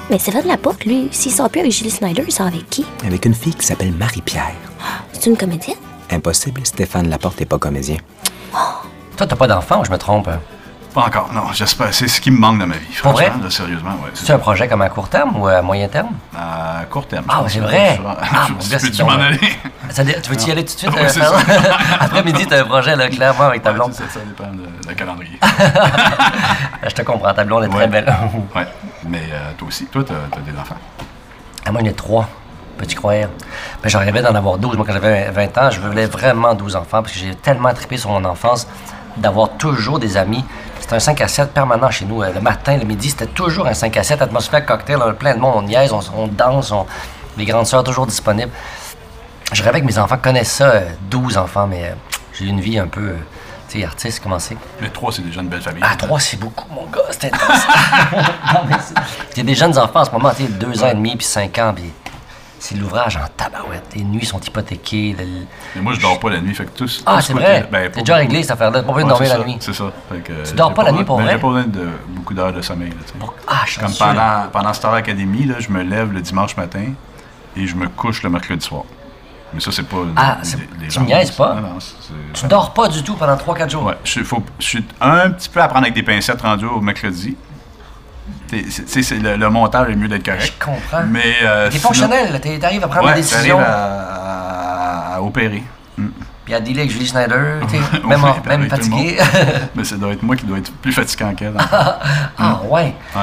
[0.09, 1.07] Mais c'est vrai de la porte, lui.
[1.11, 2.85] S'il sort plus avec Julie Snyder, il sort avec qui?
[3.05, 4.53] Avec une fille qui s'appelle Marie-Pierre.
[5.11, 5.77] C'est une comédienne?
[6.11, 7.97] Impossible, Stéphane Laporte est pas comédien.
[9.17, 10.29] Toi, t'as pas d'enfant ou je me trompe?
[10.93, 11.91] Pas encore, non, j'espère.
[11.91, 13.43] C'est ce qui me manque dans ma vie, franchement, vrai?
[13.43, 14.11] là, sérieusement, ouais.
[14.13, 16.09] C'est un projet comme à court terme ou à moyen terme?
[16.37, 17.25] À court terme.
[17.27, 17.99] Ah, c'est vrai?
[18.05, 19.39] Ah, mon gars, tu m'en aller?
[19.41, 20.91] Tu veux-y aller tout de suite?
[21.03, 21.39] Euh.
[21.99, 23.93] Après-midi, t'as un projet, là, clairement, avec ta blonde.
[23.93, 25.39] ça, dépend de, calendrier.
[26.87, 28.13] Je te comprends, ta blonde est très belle.
[28.55, 28.67] ouais.
[29.07, 30.77] Mais euh, toi aussi, toi, t'as t'as des enfants?
[31.65, 32.29] Ah, moi, j'en ai trois.
[32.77, 33.27] Peux-tu croire?
[33.81, 34.77] Ben, j'en rêvais d'en avoir 12.
[34.77, 37.97] Moi, quand j'avais 20 ans, je voulais vraiment 12 enfants parce que j'ai tellement trippé
[37.97, 38.67] sur mon enfance
[39.17, 40.43] d'avoir toujours des amis.
[40.79, 42.21] C'était un 5 à 7 permanent chez nous.
[42.23, 44.21] Euh, Le matin, le midi, c'était toujours un 5 à 7.
[44.21, 46.85] Atmosphère cocktail, on a plein de monde, on niaise, on, on danse, on-
[47.37, 48.51] les grandes sœurs toujours disponibles.
[49.51, 51.93] Je rêvais que mes enfants connaissent ça, euh, 12 enfants, mais euh,
[52.33, 53.15] j'ai eu une vie un peu, euh,
[53.69, 54.57] tu sais, artiste, comment c'est?
[54.81, 55.83] Mais trois, c'est déjà une belle famille.
[55.85, 57.61] Ah, trois, c'est beaucoup, mon gars, c'est intense.
[59.37, 61.57] A des jeunes enfants en ce moment, tu sais, deux ans et demi puis cinq
[61.59, 61.91] ans, puis
[62.63, 63.93] c'est l'ouvrage en tabarouette.
[63.93, 65.15] Les nuits sont hypothéquées.
[65.19, 65.45] le-
[65.75, 67.03] Mais moi, je dors pas la nuit, fait que tous.
[67.05, 67.67] Ah, c'est vrai?
[67.69, 68.83] ben, T'es déjà réglé, cette affaire-là?
[68.83, 69.57] Pas besoin de dormir la ça, nuit?
[69.59, 69.91] C'est ça.
[70.09, 71.33] Fait que, Tu dors j'ai pas la nuit pour ben, vrai?
[71.33, 72.91] J'ai pas besoin de beaucoup d'heures de sommeil.
[72.91, 73.27] Là.
[73.49, 76.85] Ah, Comme pendant, pendant Star Academy, là, je me lève le dimanche matin
[77.57, 78.83] et je me couche le mercredi soir.
[79.53, 79.97] Mais ça, c'est pas.
[80.15, 80.37] Ah,
[80.79, 81.55] les- les tu niaises pas?
[81.55, 83.83] Non, non, c'est- Tu dors pas du tout pendant 3-4 jours?
[83.83, 86.65] Ouais, je, suis- faut- je suis un petit peu à prendre avec des pincettes rendues
[86.65, 87.35] au mercredi.
[88.49, 90.53] C'est- c'est- c'est- le, le montage est mieux d'être correct.
[90.59, 91.03] Je comprends.
[91.07, 91.35] Mais.
[91.43, 93.57] euh, T'es fonctionnel, t'arrives à prendre Ouais, des décisions.
[93.57, 95.63] t'arrives à, à- à opérer.
[95.97, 96.07] Mm.
[96.45, 99.17] Puis à dealer avec Julie Schneider, tu sais, Ouais, même, même fatigué.
[99.75, 101.53] Mais ça doit être moi qui dois être plus fatigant qu'elle.
[102.37, 102.93] ah, ouais.
[103.15, 103.21] Ouais.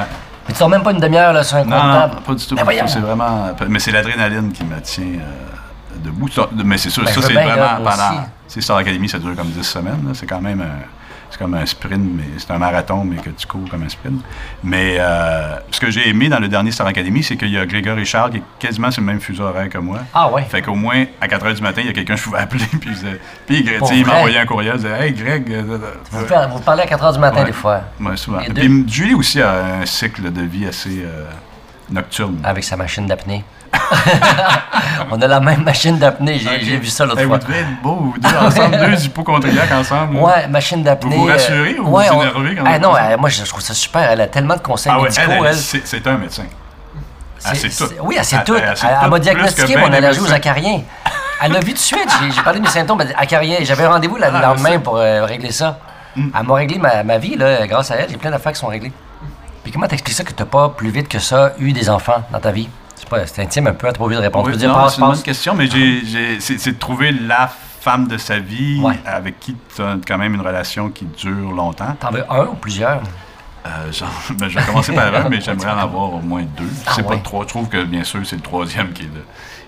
[0.49, 2.15] Mais tu dors même pas une demi-heure là, sur un Non, comptable.
[2.17, 2.55] non, pas du tout.
[2.57, 3.49] Ben c'est vraiment.
[3.69, 6.29] Mais c'est l'adrénaline qui me tient euh, debout.
[6.65, 8.25] Mais c'est sûr, Ben, ça, c'est vraiment pendant.
[8.49, 10.11] sais, Star Academy, ça dure comme 10 semaines.
[10.15, 10.61] C'est quand même.
[10.61, 11.00] un-
[11.31, 14.21] c'est comme un sprint, mais c'est un marathon, mais que tu cours comme un sprint.
[14.65, 17.65] Mais euh, ce que j'ai aimé dans le dernier Star Academy, c'est qu'il y a
[17.67, 19.99] Grégory Charles qui est quasiment sur le même fuseau horaire que moi.
[20.13, 20.43] Ah ouais.
[20.43, 22.39] Fait qu'au moins, à 4 h du matin, il y a quelqu'un que je pouvais
[22.39, 22.65] appeler.
[22.81, 23.17] Puis, je-
[23.47, 24.75] puis il m'a envoyé un courriel.
[24.77, 25.53] Il disait Hey, Greg.
[25.53, 25.79] euh,
[26.11, 27.47] Vous, par- vous parlez à 4 h du matin Ouais.
[27.47, 28.41] des fois, Ouais, souvent.
[28.49, 28.55] Deux.
[28.55, 31.25] Puis Julie aussi a un cycle de vie assez euh,
[31.91, 32.39] nocturne.
[32.45, 33.45] avec sa machine d'apnée.
[35.11, 37.39] On a la même machine d'apnée, j'ai vu ça l'autre Hey, fois.
[37.39, 40.17] vous devez être vous deux ensemble, deux hypochondriaques ensemble.
[40.17, 41.17] Ouais, machine d'apnée.
[41.17, 43.43] Vous vous rassurez ou ouais, vous on- énervez quand Ah vous non, euh, moi je
[43.45, 44.03] trouve ça super.
[44.11, 45.31] Elle a tellement de conseils Ah ouais, médicaux.
[45.31, 46.45] elle, elle, c'est c'est un médecin.
[47.49, 47.91] Elle sait tout.
[48.03, 48.55] Oui, Elle- tout.
[48.57, 50.83] elle m'a diagnostiqué mon allergie aux acariens.
[51.43, 52.09] Elle l'a vu tout de suite.
[52.35, 53.03] J'ai- parlé de mes symptômes.
[53.17, 53.59] Acariens.
[53.63, 55.79] J'avais un rendez-vous le Ah, je lendemain pour euh, régler ça.
[56.17, 58.11] Elle m'a réglé ma, ma vie, là, grâce à elle.
[58.11, 58.93] J'ai plein d'affaires qui sont réglées.
[59.63, 62.41] Puis comment t'expliques ça que t'as pas, plus vite que ça, eu des enfants dans
[62.41, 62.69] ta vie?
[63.11, 64.47] C'est pas, c'est intime un peu, à trop vite de répondre.
[64.49, 67.49] Oui, c'est une bonne question, mais c'est de trouver la
[67.81, 68.99] femme de sa vie Ouais.
[69.07, 71.97] avec qui tu as quand même une relation qui dure longtemps.
[71.99, 73.01] T'en veux un ou plusieurs?
[73.67, 76.69] Euh, genre, ben, je vais commencer par un, mais j'aimerais en avoir au moins deux.
[76.87, 77.19] Ah c'est pas ouais.
[77.19, 77.43] de trois.
[77.45, 79.23] Je trouve que, bien sûr, c'est le troisième qui est le,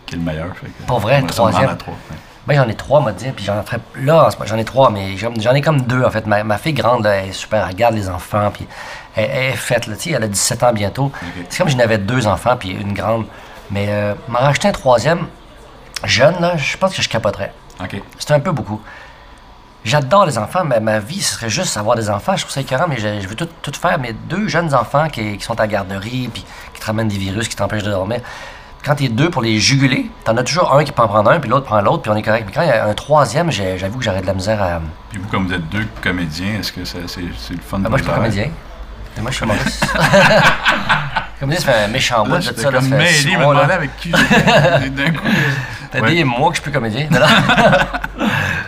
[0.07, 0.55] qui est le meilleur.
[0.57, 1.68] fait que- Pour vrai, rendre troisième.
[1.70, 2.16] à trois, ouais.
[2.46, 3.78] Ben, j'en ai trois, m'a dit, puis j'en ferai.
[4.00, 6.26] Là, en ce moment, j'en ai trois, mais j'en ai comme deux, en fait.
[6.26, 8.66] Ma, ma fille grande, là, elle est super, elle regarde les enfants, puis
[9.14, 11.12] elle, elle est faite, là, tu sais, elle a 17 ans bientôt.
[11.48, 13.26] C'est comme si j'en avais deux enfants, puis une grande.
[13.70, 15.26] Mais euh, m'en racheter un troisième,
[16.05, 17.52] jeune, là, je pense que je capoterais.
[18.18, 18.81] C'est un peu beaucoup.
[19.85, 22.37] J'adore les enfants, mais ma vie, ce serait juste avoir des enfants.
[22.37, 23.98] Je trouve ça écœurant, mais je, je veux tout, tout faire.
[23.98, 27.18] Mais deux jeunes enfants qui, qui sont à la garderie, puis qui te ramènent des
[27.18, 28.20] virus, qui t'empêchent de dormir.
[28.85, 31.38] Quand t'es deux pour les juguler, t'en as toujours un qui peut en prendre un,
[31.38, 32.47] puis l'autre prend l'autre, puis on est correct.
[32.47, 34.81] Puis quand il y a un troisième, j'avoue que j'aurais de la misère à.
[35.11, 37.88] Puis vous, comme vous êtes deux comédiens, est-ce que c'est c'est le fun Ah, de
[37.88, 38.49] moi, je suis pas comédien.
[39.16, 39.87] Et moi, je suis humoriste.
[41.40, 42.51] comédien, fait un méchant bout de ça.
[42.71, 43.61] Là, comme ça fait six mêlé, me mois, là.
[43.61, 44.11] demandais avec qui.
[44.90, 45.27] D'un coup.
[45.92, 46.11] T'as Ouais.
[46.14, 47.07] dit, moi, que je suis plus comédien.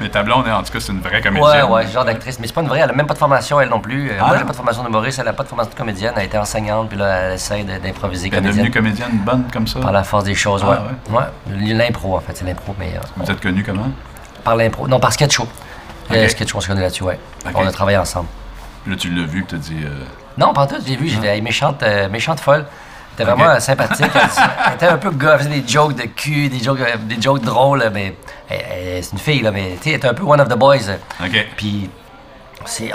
[0.00, 1.64] Mais ta blonde, en tout cas, c'est une vraie Ouais, comédienne.
[1.70, 2.38] ouais, ce genre d'actrice.
[2.38, 4.10] Mais c'est pas une vraie, elle a même pas de formation, elle non plus.
[4.10, 6.12] Euh, Ah, moi, j'ai pas de formation d'humoriste, elle a pas de formation de comédienne.
[6.16, 9.10] Elle a été enseignante, puis là, elle essaie d'improviser Elle est devenue comédienne.
[9.24, 9.80] bonne comme ça?
[9.80, 11.18] Par la force des choses, Ah, ouais.
[11.18, 11.72] Ouais?
[11.74, 13.88] L'impro, en fait, c'est l'impro, mais euh, Vous êtes connus comment?
[14.42, 14.86] par l'impro.
[14.86, 15.48] Non, par sketch show.
[16.12, 17.18] Euh, sketch show, on se connaît là-dessus, ouais.
[17.54, 18.28] On a travaillé ensemble.
[18.86, 19.80] Là, tu l'as vu, tu as dit.
[19.82, 20.04] euh,
[20.36, 22.66] Non, pas tout, j'ai vu, j'ai hey, méchante, euh, méchante folle.
[23.16, 23.38] Elle était Ok.
[23.38, 24.10] vraiment euh, sympathique.
[24.66, 27.20] Elle, était un peu gars, elle faisait des jokes de cul, des jokes, euh, des
[27.20, 28.16] jokes drôles, mais
[28.48, 30.90] c'est une fille, là, mais tu elle était un peu one of the boys.
[31.22, 31.46] OK.
[31.56, 31.88] Puis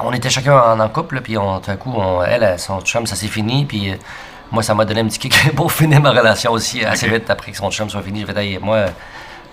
[0.01, 3.15] on était chacun en, en couple, puis tout à coup, on- elle, son chum, ça
[3.15, 3.95] s'est fini, puis euh,
[4.51, 7.51] moi, ça m'a donné un petit kick pour finir ma relation aussi assez vite après
[7.51, 8.25] que son chum soit fini.
[8.27, 8.85] J'ai fait, moi,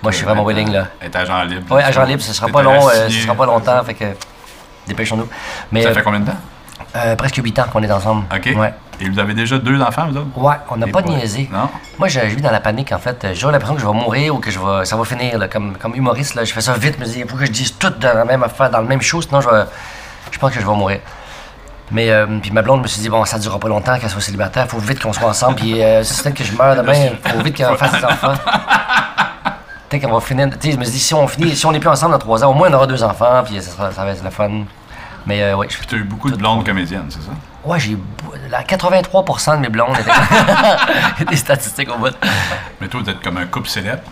[0.02, 0.86] moi je suis vraiment willing, là.
[1.00, 1.66] Elle est agent libre.
[1.70, 4.04] Oui, agent libre, ce sera pas long, euh, ce sera pas longtemps, fait que
[4.86, 5.28] dépêchons-nous.
[5.70, 6.36] Mais Ça euh, fait combien de temps?
[6.96, 8.24] euh, presque 8 ans qu'on est ensemble.
[8.34, 8.52] OK.
[8.56, 8.72] Ouais.
[9.00, 10.28] Et vous avez déjà deux enfants, vous autres?
[10.36, 11.48] Ouais, on n'a pas pas- niaisé.
[11.52, 11.68] Non?
[11.98, 13.26] Moi, je, vis dans la panique, en fait.
[13.34, 15.38] J'ai l'impression que je vais mourir ou que je vais, ça va finir.
[15.38, 15.48] là.
[15.48, 16.98] Comme, comme humoriste, là, je fais ça vite.
[17.02, 19.20] Dis, il faut que je dise tout dans la même affaire, dans le même show,
[19.20, 19.64] sinon je, vais-
[20.30, 21.00] je pense que je vais mourir.
[21.92, 24.20] Mais euh, puis ma blonde me suis dit, bon, ça durera pas longtemps qu'elle soit
[24.20, 24.64] célibataire.
[24.64, 25.56] Il faut vite qu'on soit ensemble.
[25.56, 28.04] Puis euh, si c'est peut-être que je meurs demain, il faut vite qu'elle fasse des
[28.04, 28.34] enfants.
[29.88, 30.48] Peut-être qu'on va finir.
[30.50, 32.42] Tu sais, je me dis, si on finit, si on n'est plus ensemble dans trois
[32.44, 33.42] ans, au moins on aura deux enfants.
[33.44, 34.50] Puis ça, sera- ça va être le fun.
[35.26, 37.30] Mais euh, oui, Puis tu as eu beaucoup de blondes comédiennes, c'est ça?
[37.66, 37.94] Ouais, j'ai.
[37.96, 40.10] bou- La 83% de mes blondes étaient.
[41.18, 42.14] Il y a des statistiques au bout.
[42.80, 44.02] Mais toi, êtes comme un couple célèbre,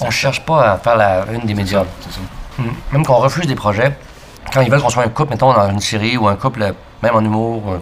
[0.00, 1.84] On cherche pas à faire la, une des médias.
[2.00, 2.20] c'est ça?
[2.58, 2.64] Mm.
[2.92, 3.96] Même qu'on refuse des projets,
[4.52, 6.72] quand ils veulent qu'on soit un couple, mettons, dans une série ou un couple, euh,
[7.02, 7.62] même en humour.
[7.72, 7.78] euh,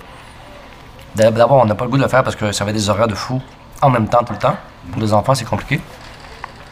[1.16, 2.88] d'ab- D'abord, on n'a pas le goût de le faire parce que ça avait des
[2.88, 3.40] horaires de fou
[3.82, 4.56] en même temps, tout le temps.
[4.92, 5.80] Pour les enfants, c'est compliqué.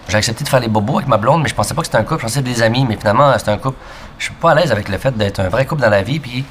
[0.09, 1.99] J'ai accepté de faire les bobos avec ma blonde, mais je pensais pas que c'était
[1.99, 2.21] un couple.
[2.21, 3.79] Je pensais que c'était des amis, mais finalement, euh, c'était un couple.
[4.19, 6.19] Je suis pas à l'aise avec le fait d'être un vrai couple dans la vie,
[6.21, 6.45] puis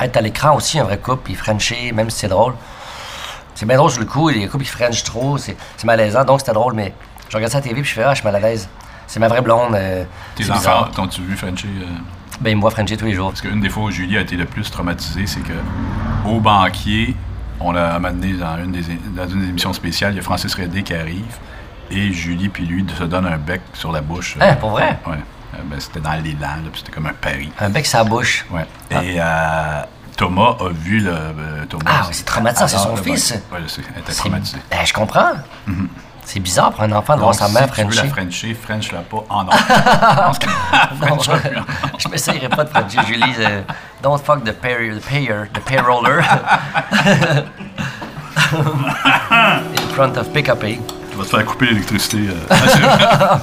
[0.00, 2.54] être à l'écran aussi un vrai couple, puis Frencher, même si c'est drôle.
[3.54, 6.52] C'est bien drôle sur le coup, les couples qui French trop, c'est malaisant, donc c'était
[6.52, 6.94] drôle, mais
[7.28, 8.68] je regarde ça à la TV, puis je fais, ah, je suis mal à l'aise.
[9.06, 9.74] C'est ma vraie blonde.
[9.74, 10.04] euh,
[10.36, 11.66] Tes enfants, t'ont-tu vu Frenchie?
[11.82, 11.86] euh,
[12.40, 13.30] Ben, voit Frencher tous les jours.
[13.30, 15.54] Parce qu'une des fois où Julie a été le plus traumatisée, c'est que
[16.26, 17.16] au banquier,
[17.58, 18.82] on l'a amené dans une, des,
[19.16, 21.24] dans une des émissions spéciales, il y a Francis Redé qui arrive,
[21.90, 24.36] et Julie puis lui se donnent un bec sur la bouche.
[24.40, 24.98] Hein, pour vrai?
[25.06, 25.16] Ouais.
[25.54, 27.50] Euh, ben, c'était dans l'élan, là, puis c'était comme un pari.
[27.60, 28.44] Un bec sa bouche.
[28.50, 28.66] Ouais.
[28.90, 29.82] Et euh,
[30.16, 31.10] Thomas a vu le.
[31.12, 33.32] euh, Thomas, Ah, oui, c'est traumatisant, c'est son fils.
[33.52, 34.58] Ouais, je sais, elle était traumatisée.
[34.70, 35.32] Ben, je comprends.
[36.24, 38.52] C'est bizarre pour un enfant de voir sa mère si tu veux la Frencher.
[38.52, 39.54] Frencher, French-la pas en or.
[41.98, 42.98] Je m'essayerai pas de Frencher.
[43.06, 43.62] Julie, euh,
[44.02, 46.20] don't fuck the, pay, the payer, the payroller.
[48.52, 50.78] In front of PKP.
[51.10, 52.28] Tu vas te faire couper l'électricité.
[52.28, 53.36] euh.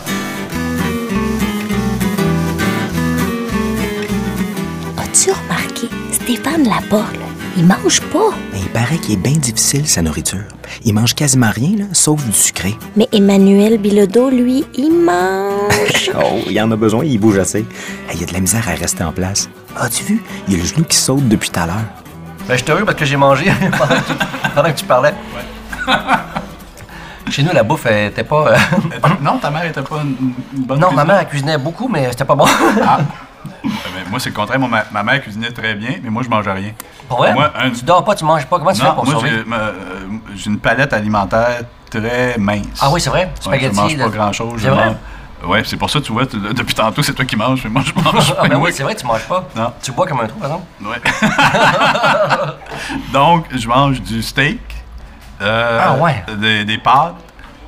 [6.26, 8.32] Stéphane Laporte, là, il mange pas.
[8.52, 10.42] Mais il paraît qu'il est bien difficile, sa nourriture.
[10.84, 12.76] Il mange quasiment rien, là, sauf du sucré.
[12.96, 16.10] Mais Emmanuel Bilodeau, lui, il mange.
[16.20, 17.64] Oh, il en a besoin, il bouge assez.
[18.12, 19.50] Il a de la misère à rester en place.
[19.80, 20.24] As-tu vu?
[20.48, 21.76] Il a le genou qui saute depuis tout à l'heure.
[22.48, 23.46] Ben, je suis heureux parce que j'ai mangé
[23.78, 24.14] pendant que tu,
[24.56, 25.14] pendant que tu parlais.
[27.30, 28.48] Chez nous, la bouffe était pas.
[28.48, 30.34] euh, non, ta mère était pas une,
[30.66, 32.46] bonne non, ma mère cuisinait beaucoup, mais c'était pas bon.
[32.82, 33.00] Ah.
[33.66, 34.60] Euh, ben, moi, c'est le contraire.
[34.60, 36.72] Moi, ma, ma mère cuisinait très bien, mais moi, je mangeais rien.
[37.10, 37.34] Vrai?
[37.34, 38.58] Moi, un- Tu dors pas, tu manges pas.
[38.60, 39.72] Comment tu fais Non, pour moi, j'ai, euh,
[40.36, 42.80] j'ai une palette alimentaire très mince.
[42.82, 43.26] Ah oui, c'est vrai?
[43.26, 43.76] Ouais, Spaghetti.
[43.76, 44.62] je mange pas grand-chose.
[44.62, 44.96] C'est vrai?
[45.48, 47.94] Oui, c'est pour ça, tu vois, depuis tantôt, c'est toi qui manges, mais moi, je
[48.02, 48.48] mange Ah, pas.
[48.48, 49.44] ben Moi, oui, c'est vrai, tu manges pas.
[49.56, 49.72] Non.
[49.82, 50.66] Tu bois comme un trou, par exemple?
[50.84, 51.12] Ouais.
[53.14, 54.60] Donc, je mange du steak,
[55.42, 56.24] euh, Ah ouais.
[56.38, 57.16] des, des pâtes,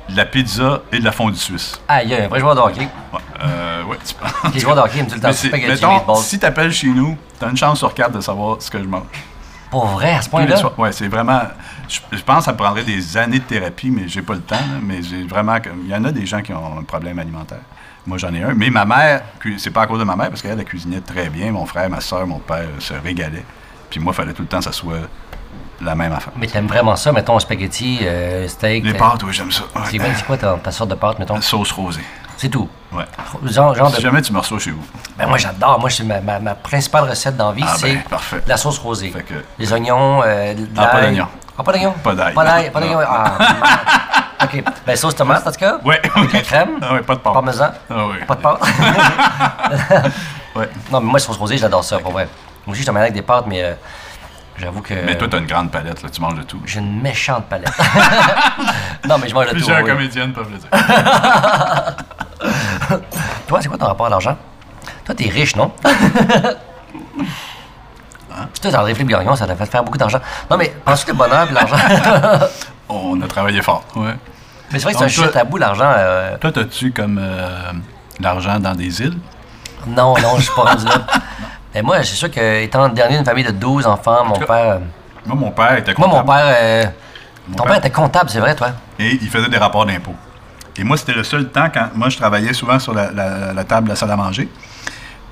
[0.08, 1.80] de la pizza et de la fondue suisse.
[1.88, 2.88] Ah, il y a un vrai joueur de hockey.
[3.12, 4.54] Ouais, euh, ouais, tu penses.
[4.54, 7.50] Les joueurs de hockey aiment tout le temps spaghetti, mettons, si t'appelles chez nous, t'as
[7.50, 9.02] une chance sur quatre de savoir ce que je mange.
[9.70, 10.58] Pour vrai, à ce point-là?
[10.78, 11.42] Ouais, c'est vraiment.
[11.88, 14.56] Je, je pense que ça prendrait des années de thérapie, mais j'ai pas le temps.
[14.56, 15.56] là, mais j'ai vraiment.
[15.84, 17.60] Il y en a des gens qui ont un problème alimentaire.
[18.06, 18.54] Moi, j'en ai un.
[18.54, 19.22] Mais ma mère,
[19.58, 21.52] c'est pas à cause de ma mère, parce qu'elle, elle cuisinait très bien.
[21.52, 23.44] Mon frère, ma soeur, mon père se régalaient.
[23.90, 25.06] Puis moi, il fallait tout le temps que ça soit
[25.80, 26.32] la même affaire.
[26.36, 28.84] Mais t'aimes vraiment ça, mettons, spaghetti, euh, steak.
[28.84, 29.62] Les euh, pâtes, oui, j'aime ça.
[29.76, 29.82] Ouais.
[29.90, 31.40] C'est quoi, ta, ta sorte de pâte, mettons?
[31.40, 32.04] Sauce rosée.
[32.36, 32.68] C'est tout.
[32.92, 33.04] Ouais.
[33.46, 34.00] Genre, genre Si de...
[34.00, 34.84] jamais tu me reçois chez vous.
[35.18, 35.80] Ben moi, j'adore.
[35.80, 39.10] Moi, ma, ma, ma principale recette d'envie, Ah, c'est ben, la sauce rosée.
[39.10, 41.26] Fait que- Les oignons, euh, de Ah, pas d'oignons.
[41.58, 41.94] Ah, pas d'oignons?
[42.02, 42.34] Pas d'ail.
[42.34, 42.86] Pas d'ail, pas Non.
[42.86, 43.06] d'oignons.
[43.08, 43.54] Ah, merde.
[44.44, 44.64] OK.
[44.86, 45.78] Ben, sauce tomate, en tout cas.
[45.84, 46.00] Ouais.
[46.14, 46.70] Avec la crème.
[46.80, 47.32] Ah ouais, pas de pâte.
[47.32, 47.70] Parmesan.
[47.90, 48.16] Ah oui.
[48.26, 48.60] Pas de pâte.
[50.56, 50.68] Ouais.
[50.90, 52.26] non, mais moi, sauce rosée, j'adore ça, pour vrai.
[52.66, 53.74] Moi aussi, je te mets avec des pâtes, mais euh,
[54.58, 54.94] j'avoue que...
[55.04, 56.60] Mais toi, t'as une grande palette, là, tu manges de tout.
[56.64, 57.72] J'ai une méchante palette.
[59.08, 59.56] non, mais je mange de tout.
[59.56, 59.90] Plusieurs oui.
[59.90, 60.68] comédiennes peuvent le dire.
[63.46, 64.36] Toi, c'est quoi ton rapport à l'argent?
[65.04, 65.72] Toi, t'es riche, non?
[68.30, 68.46] Hein?
[68.60, 70.20] Toi, André Philippe Gagnon, ça t'a fait faire beaucoup d'argent.
[70.50, 71.76] Non, mais penses-tu que le bonheur et l'argent...
[72.88, 73.84] On a travaillé fort.
[73.96, 74.14] Ouais.
[74.70, 75.90] mais c'est vrai que c'est un sujet tabou, l'argent.
[75.96, 77.72] euh, Toi, t'as-tu comme euh,
[78.20, 79.18] l'argent dans des îles?
[79.86, 80.92] Non, non, je suis pas rendu là.
[81.78, 84.46] Mais moi, c'est sûr que, étant le dernier d'une famille de 12 enfants, mon cas,
[84.46, 84.80] père...
[85.24, 86.26] Moi, mon père était Moi, comptable.
[86.26, 86.56] mon père...
[86.60, 86.84] euh,
[87.48, 88.70] Mon ton père- père était comptable, c'est vrai, toi?
[88.98, 90.16] Et il faisait des rapports d'impôts.
[90.76, 93.64] Et moi, c'était le seul temps quand moi, je travaillais souvent sur la, la- la
[93.64, 94.48] table de la salle à manger.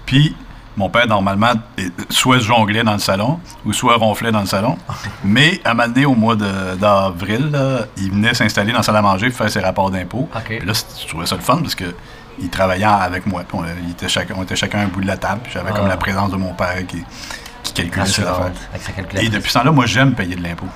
[0.05, 0.37] Puis,
[0.77, 1.53] mon père, normalement,
[2.11, 4.79] soit jonglait dans le salon ou soit ronflait dans le salon.
[5.25, 7.51] Mais à un moment donné, au mois d'avril,
[7.97, 10.29] il venait s'installer dans la salle à manger pour faire ses rapports d'impôts.
[10.33, 10.43] OK.
[10.45, 11.87] Puis là, je trouvais ça le fun parce que
[12.38, 13.42] il travaillait avec moi.
[13.49, 15.40] Puis on, était chacun, on était chacun à un bout de la table.
[15.53, 15.77] J'avais Ah.
[15.77, 17.05] comme la présence de mon père qui,
[17.62, 18.51] qui calculait ses affaires.
[19.20, 20.66] Et depuis ce temps-là, moi, j'aime payer de l'impôt.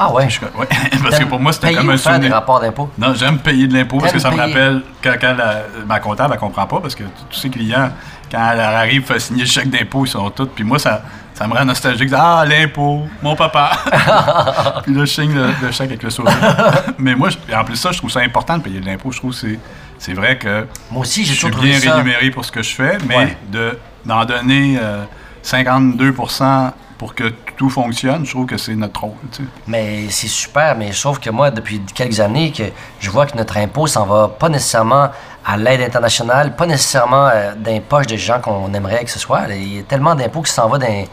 [0.00, 0.28] Ah ouais?
[0.30, 0.68] Je- ouais,
[1.02, 2.34] parce que pour moi, c'était comme un faire des souvenir.
[2.34, 2.88] rapports d'impôts?
[2.98, 6.34] Non, j'aime payer de l'impôt parce que ça me rappelle quand, quand la- ma comptable,
[6.34, 7.90] elle comprend pas parce que tous ses clients,
[8.30, 10.46] quand elle arrive, fait signer le chèque d'impôt, ils sont tous.
[10.54, 11.02] Puis moi, ça,
[11.34, 12.12] ça me rend nostalgique.
[12.16, 13.72] Ah, l'impôt, mon papa.
[14.84, 16.32] puis là, je signe le, le chèque avec le sourire.
[16.98, 19.10] Mais moi, je- en plus, ça, je trouve ça important de payer de l'impôt.
[19.10, 19.58] Je trouve que c'est,
[19.98, 21.94] c'est vrai que Moi aussi, je suis bien ça...
[21.96, 23.36] rémunéré pour ce que je fais, mais Ouais.
[23.50, 25.04] de, d'en donner euh,
[25.44, 29.12] 52% pour que tout fonctionne, je trouve que c'est notre rôle.
[29.32, 29.48] tu sais.
[29.68, 32.64] Mais c'est super, mais sauf que moi, depuis quelques années, que
[32.98, 35.08] je vois que notre impôt s'en va pas nécessairement
[35.46, 39.18] à l'aide internationale, pas nécessairement euh, dans les poches des gens qu'on aimerait que ce
[39.20, 39.42] soit.
[39.50, 41.04] Il y a tellement d'impôts qui s'en va dans, dans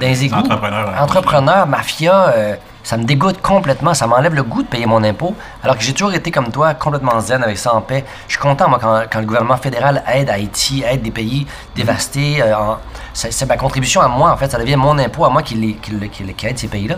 [0.00, 0.36] les égouts.
[0.36, 1.02] entrepreneurs, hein.
[1.02, 3.94] Entrepreneurs, mafia, euh, ça me dégoûte complètement.
[3.94, 5.34] Ça m'enlève le goût de payer mon impôt.
[5.62, 8.04] Alors que j'ai toujours été comme toi, complètement zen avec ça en paix.
[8.26, 12.42] Je suis content, moi, quand, quand le gouvernement fédéral aide Haïti, aide des pays dévastés.
[12.42, 12.78] euh, en-
[13.12, 14.50] c'est ma contribution à moi, en fait.
[14.50, 15.92] Ça devient mon impôt à moi qui, les- qui,
[16.34, 16.96] qui aide ces pays-là.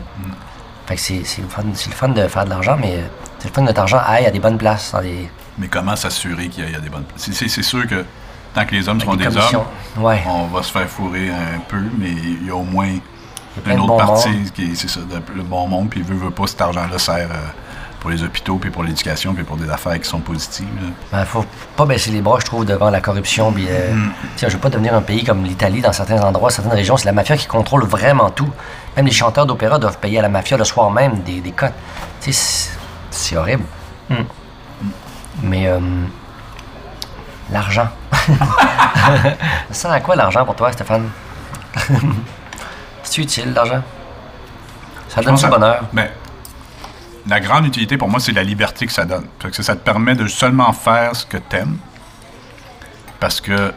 [0.86, 3.02] Fait que c'est le, fun- c'est le fun de faire de l'argent, mais
[3.38, 5.00] c'est le fun que notre argent aille à des bonnes places, dans
[5.58, 8.04] Mais comment s'assurer qu'il y a, des bonnes C'est, c'est- sûr que
[8.54, 9.64] tant que les hommes seront des hommes,
[9.98, 10.22] Ouais.
[10.26, 12.88] on va se faire fourrer un peu, mais il y a au moins
[13.66, 14.50] une autre bon partie monde.
[14.52, 17.28] qui est c'est ça, de- le bon monde, puis veut, veut pas, cet argent-là sert
[17.30, 17.36] euh,
[18.00, 20.66] pour les hôpitaux, puis pour l'éducation, puis pour des affaires qui sont positives.
[20.80, 20.88] là.
[21.12, 21.44] Ben, faut
[21.76, 23.52] pas baisser les bras, je trouve, devant la corruption.
[23.52, 24.10] Puis, euh, Mm.
[24.38, 26.96] je veux pas devenir un pays comme l'Italie dans certains endroits, certaines régions.
[26.96, 28.50] C'est la mafia qui contrôle vraiment tout.
[28.96, 31.72] Même les chanteurs d'opéra doivent payer à la mafia le soir même des, des cotes.
[32.20, 32.78] Tu sais, c'est-
[33.10, 33.64] c'est horrible.
[34.10, 34.14] Mm.
[35.44, 35.78] Mais euh,
[37.52, 37.88] l'argent.
[38.12, 41.08] ça sert à quoi l'argent pour toi, Stéphane?
[43.12, 43.83] C'est utile, l'argent?
[45.09, 45.85] Ça donne du bonheur.
[45.92, 46.09] Ben,
[47.29, 49.27] la grande utilité pour moi, c'est la liberté que ça donne.
[49.38, 51.77] Fait que ça te permet de seulement faire ce que t'aimes.
[53.20, 53.72] Parce que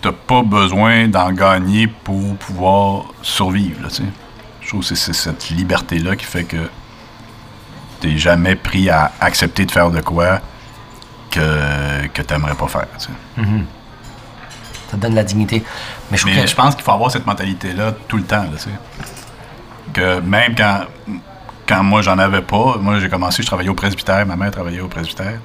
[0.00, 3.82] t'as pas besoin d'en gagner pour pouvoir survivre.
[3.82, 3.88] Là.
[4.60, 6.68] Je trouve que c'est- cette liberté-là qui fait que
[8.00, 10.40] t'es jamais pris à accepter de faire de quoi
[11.30, 12.86] que, que t'aimerais pas faire.
[12.98, 13.42] tu sais.
[14.92, 15.64] Ça donne la dignité.
[16.10, 18.42] Mais je Mais je pense qu'il faut avoir cette mentalité-là tout le temps.
[18.42, 18.70] Là, tu sais.
[19.92, 20.82] que même quand,
[21.66, 24.80] quand moi, j'en avais pas, moi, j'ai commencé, je travaillais au presbytère, ma mère travaillait
[24.80, 25.38] au presbytère.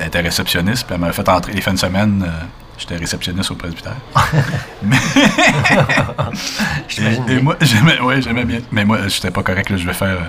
[0.00, 2.24] Elle était réceptionniste, puis elle m'a fait entrer les fins de semaine.
[2.26, 2.44] euh,
[2.78, 3.96] J'étais réceptionniste au presbytère.
[4.82, 4.96] Mais-
[6.98, 8.60] et, et moi, j'aimais, ouais, j'aimais bien.
[8.72, 9.68] Mais moi, j'étais pas correct.
[9.70, 10.08] Là, je vais faire.
[10.16, 10.28] euh,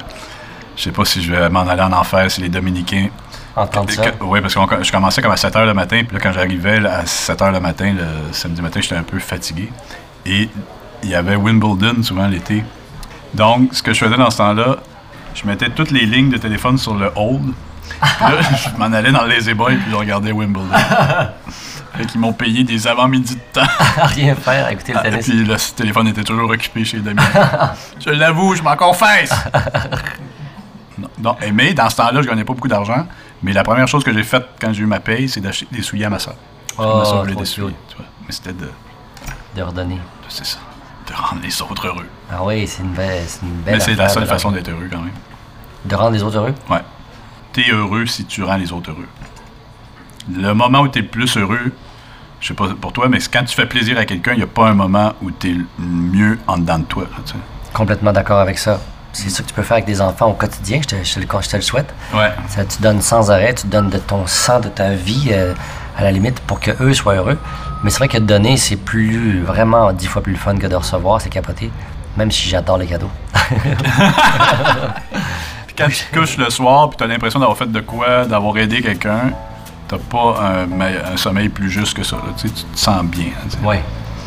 [0.76, 3.08] je sais pas si je vais m'en aller en enfer si les Dominicains.
[4.22, 6.86] Oui, parce que je commençais comme à 7 h le matin, puis là, quand j'arrivais
[6.86, 9.70] à 7 h le matin, le samedi matin, j'étais un peu fatigué.
[10.26, 10.50] Et
[11.04, 12.64] il y avait Wimbledon souvent l'été.
[13.34, 14.78] Donc, ce que je faisais dans ce temps-là,
[15.34, 17.54] je mettais toutes les lignes de téléphone sur le hold.
[18.02, 18.42] Puis là,
[18.74, 20.68] je m'en allais dans les Boys, puis je regardais Wimbledon.
[21.98, 23.68] fait qu'ils m'ont payé des avant-midi de temps.
[23.98, 25.26] Rien faire, écouter le Et tennis.
[25.28, 27.24] puis le téléphone était toujours occupé chez Damien.
[28.00, 29.34] je l'avoue, je m'en confesse.
[31.22, 33.06] Non, et mais dans ce temps-là, je gagnais pas beaucoup d'argent.
[33.44, 35.82] Mais la première chose que j'ai faite quand j'ai eu ma paye, c'est d'acheter des
[35.82, 36.36] souliers à ma soeur.
[36.78, 37.76] Oh, ma soeur voulait des souliers.
[37.90, 38.06] tu vois.
[38.26, 38.70] Mais c'était de,
[39.56, 40.00] De redonner.
[40.30, 40.60] c'est ça,
[41.08, 42.08] de rendre les autres heureux.
[42.32, 44.88] Ah oui, c'est une belle, c'est une belle mais c'est la seule façon d'être heureux
[44.92, 45.12] quand même.
[45.86, 46.54] De rendre les autres heureux?
[46.70, 46.82] Ouais.
[47.54, 49.08] T'es heureux si tu rends les autres heureux.
[50.32, 51.72] Le moment où t'es le plus heureux,
[52.40, 54.48] je sais pas pour toi, mais quand tu fais plaisir à quelqu'un, il n'y a
[54.48, 57.04] pas un moment où t'es mieux en dedans de toi.
[57.04, 57.38] là, tu sais.
[57.74, 58.80] Complètement d'accord avec ça.
[59.14, 61.20] C'est ça que tu peux faire avec des enfants au quotidien, je te, je te
[61.20, 61.94] le, je te le souhaite.
[62.14, 62.32] Ouais.
[62.48, 65.54] Ça, tu donnes sans arrêt, tu donnes de ton sang, de ta vie, euh,
[65.98, 67.38] à la limite, pour que eux soient heureux.
[67.84, 71.20] Mais c'est vrai que donner, c'est plus, vraiment dix fois plus fun que de recevoir,
[71.20, 71.70] c'est capoté.
[72.16, 73.10] Même si j'adore les cadeaux.
[75.68, 78.82] Puis quand tu couches le soir, puis t'as l'impression d'avoir fait de quoi, d'avoir aidé
[78.82, 79.32] quelqu'un,
[79.88, 82.18] t'as pas un, me- un sommeil plus juste que ça.
[82.18, 82.34] là.
[82.38, 83.28] Tu sais, tu te sens bien.
[83.28, 83.78] hein, tu oui,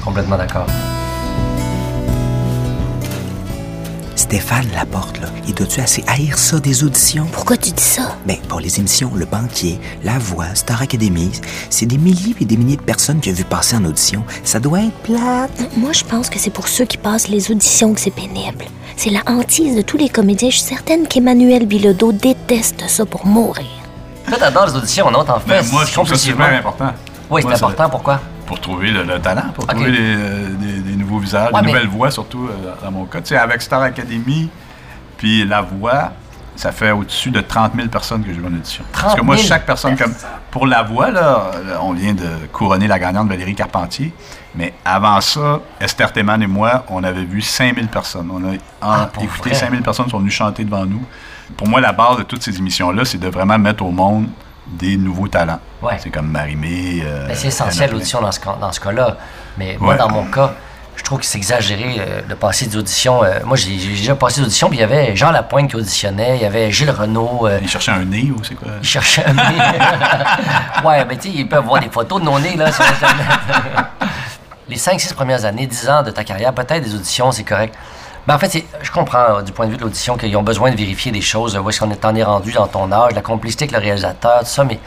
[0.04, 0.66] complètement d'accord.
[4.34, 7.24] Stéphane Laporte, là, il doit-tu assez haïr ça des auditions?
[7.30, 8.16] Pourquoi tu dis ça?
[8.26, 11.30] Ben, pour les émissions Le Banquier, La Voix, Star Academy,
[11.70, 14.24] c'est des milliers et des milliers de personnes qui ont vu passer en audition.
[14.42, 15.76] Ça doit être plate.
[15.76, 18.64] Moi, je pense que c'est pour ceux qui passent les auditions que c'est pénible.
[18.96, 20.50] C'est la hantise de tous les comédiens.
[20.50, 23.64] Je suis certaine qu'Emmanuel Bilodeau déteste ça pour mourir.
[24.26, 25.22] Toi, t'adores les auditions, non?
[25.22, 26.44] T'en fais Ben, moi, je trouve ça compulsivement.
[26.46, 26.92] super important.
[27.30, 27.88] Oui, c'est important.
[27.88, 28.20] Pourquoi?
[28.46, 31.66] Pour trouver le, le talent, pour trouver les, euh, des, des nouveaux visages, Ouais, des
[31.66, 33.20] mais- nouvelles voix, surtout euh, dans mon cas.
[33.20, 34.50] Tu sais, avec Star Academy,
[35.16, 36.12] puis La Voix,
[36.56, 38.84] ça fait au-dessus de 30 000 personnes que j'ai vu en audition.
[38.92, 40.14] Parce 30 que moi, 000 chaque personne, comme
[40.50, 44.12] pour La Voix, là, là, on vient de couronner la gagnante Valérie Carpentier,
[44.54, 48.30] mais avant ça, Esther Théman et moi, on avait vu 5 000 personnes.
[48.32, 49.54] On a Ah, écouté vrai?
[49.54, 51.02] 5 000 personnes qui sont venues chanter devant nous.
[51.56, 54.28] Pour moi, la base de toutes ces émissions-là, c'est de vraiment mettre au monde
[54.66, 55.60] des nouveaux talents.
[55.82, 55.98] Ouais.
[56.02, 57.02] C'est comme Marie-Mé.
[57.04, 59.16] euh, Ben, c'est essentiel l'audition dans ce, dans ce cas-là.
[59.58, 60.52] Mais moi, dans mon cas,
[60.96, 63.22] je trouve que c'est exagéré euh, de passer des auditions.
[63.24, 65.76] Euh, moi, j'ai j'ai déjà passé des auditions, puis il y avait Jean Lapointe qui
[65.76, 67.46] auditionnait, il y avait Gilles Renault.
[67.46, 68.68] euh, Il cherchait un nez ou c'est quoi?
[68.80, 69.42] il cherchait un nez.
[70.84, 73.26] ouais, mais tu sais, ils peuvent voir des photos de nos nez là, sur Internet.
[74.68, 77.74] Les 5-6 premières années, 10 ans de ta carrière, peut-être des auditions, c'est correct.
[78.26, 80.70] Mais en fait, je comprends euh, du point de vue de l'audition qu'ils ont besoin
[80.70, 83.12] de vérifier des choses, euh, où est-ce qu'on est en est rendu dans ton âge,
[83.14, 84.78] la complicité avec le réalisateur, tout ça, mais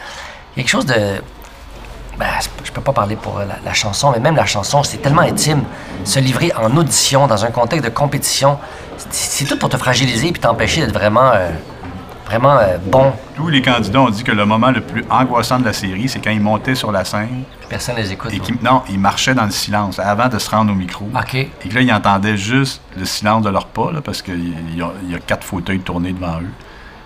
[0.56, 1.22] quelque chose de.
[2.18, 2.26] Ben,
[2.64, 5.64] je peux pas parler pour euh, la, chanson, mais même la chanson, c'est tellement intime.
[6.04, 8.58] Se livrer en audition dans un contexte de compétition,
[9.12, 11.32] c'est- tout pour te fragiliser puis t'empêcher d'être vraiment,
[12.28, 13.14] vraiment euh, bon.
[13.36, 16.20] Tous les candidats ont dit que le moment le plus angoissant de la série, c'est
[16.20, 18.34] quand ils montaient sur la scène Personne les écoute.
[18.34, 21.06] et non, ils marchaient dans le silence avant de se rendre au micro.
[21.14, 21.36] OK.
[21.36, 24.82] Et que là, ils entendaient juste le silence de leurs pas, là, parce qu'il y,
[24.82, 26.50] a- il y a quatre fauteuils tournés devant eux.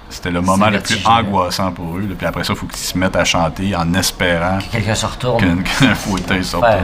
[0.09, 2.01] C'était le moment le plus angoissant pour eux.
[2.01, 2.15] là.
[2.17, 5.63] Puis après ça, il faut qu'ils se mettent à chanter en espérant Quelqu'un se retourne.
[5.63, 6.63] qu'un fauteuil sorte.
[6.63, 6.79] Ouais.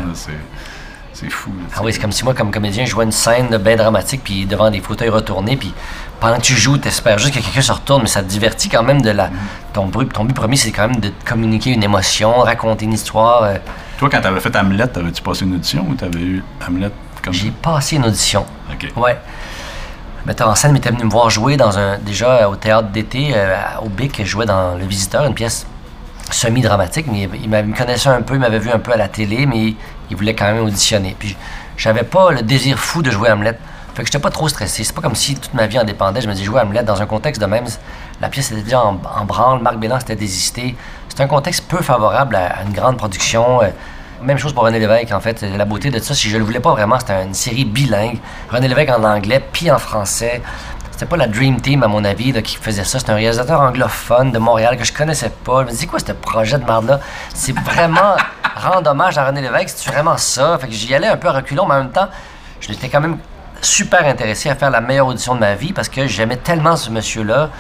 [1.20, 1.50] C'est, fou.
[1.58, 4.22] là, Ah oui, c'est comme si moi, comme comédien, je jouais une scène bien dramatique,
[4.24, 5.74] puis devant des fauteuils retournés, puis
[6.20, 8.84] pendant que tu joues, t'espères juste que quelqu'un se retourne, mais ça te divertit quand
[8.84, 9.30] même de la...
[9.74, 13.44] Ton but, ton but premier, c'est quand même de communiquer une émotion, raconter une histoire.
[13.44, 13.56] euh.
[13.98, 16.92] Toi, quand t'avais fait Hamlet, t'avais-tu passé une audition ou t'avais eu Hamlet
[17.24, 18.46] comme J'ai passé une audition.
[18.72, 18.92] OK.
[18.96, 19.18] Ouais.
[20.28, 23.32] Metteur en scène m'était venu me voir jouer dans un déjà euh, au théâtre d'été
[23.34, 25.66] euh, au Bic, je jouais dans Le Visiteur, une pièce
[26.30, 28.92] semi-dramatique, mais il, il m'avait- il me connaissait un peu, il m'avait vu un peu
[28.92, 29.74] à la télé, mais
[30.10, 31.16] il voulait quand même auditionner.
[31.18, 31.36] Puis
[31.78, 33.58] j'avais pas le désir fou de jouer Hamlet.
[33.96, 34.84] Fait que j'étais pas trop stressé.
[34.84, 36.22] C'est pas comme si toute ma vie en dépendait.
[36.22, 37.66] Je me dis jouer Hamlet dans un contexte de même.
[38.22, 40.76] La pièce était déjà en, en branle, Marc Bélan s'était désisté.
[41.10, 43.64] C'est un contexte peu favorable à, une grande production.
[43.64, 43.70] euh,
[44.22, 45.42] même chose pour René Lévesque, en fait.
[45.42, 48.20] La beauté de ça, si je le voulais pas vraiment, c'était une série bilingue.
[48.52, 50.42] René Lévesque en anglais, puis en français.
[50.98, 52.98] C'était pas la Dream Team, à mon avis, là, qui faisait ça.
[52.98, 55.62] C'était un réalisateur anglophone de Montréal que je connaissais pas.
[55.62, 57.00] Je me dis, c'est quoi ce projet de merde-là?
[57.36, 58.16] C'est vraiment
[58.56, 59.76] rendre hommage à René Lévesque.
[59.78, 60.58] C'est vraiment ça.
[60.58, 62.08] Fait que j'y allais un peu à reculons, mais en même temps,
[62.60, 63.20] je l'étais quand même
[63.62, 66.90] super intéressé à faire la meilleure audition de ma vie parce que j'aimais tellement ce
[66.90, 67.52] monsieur-là.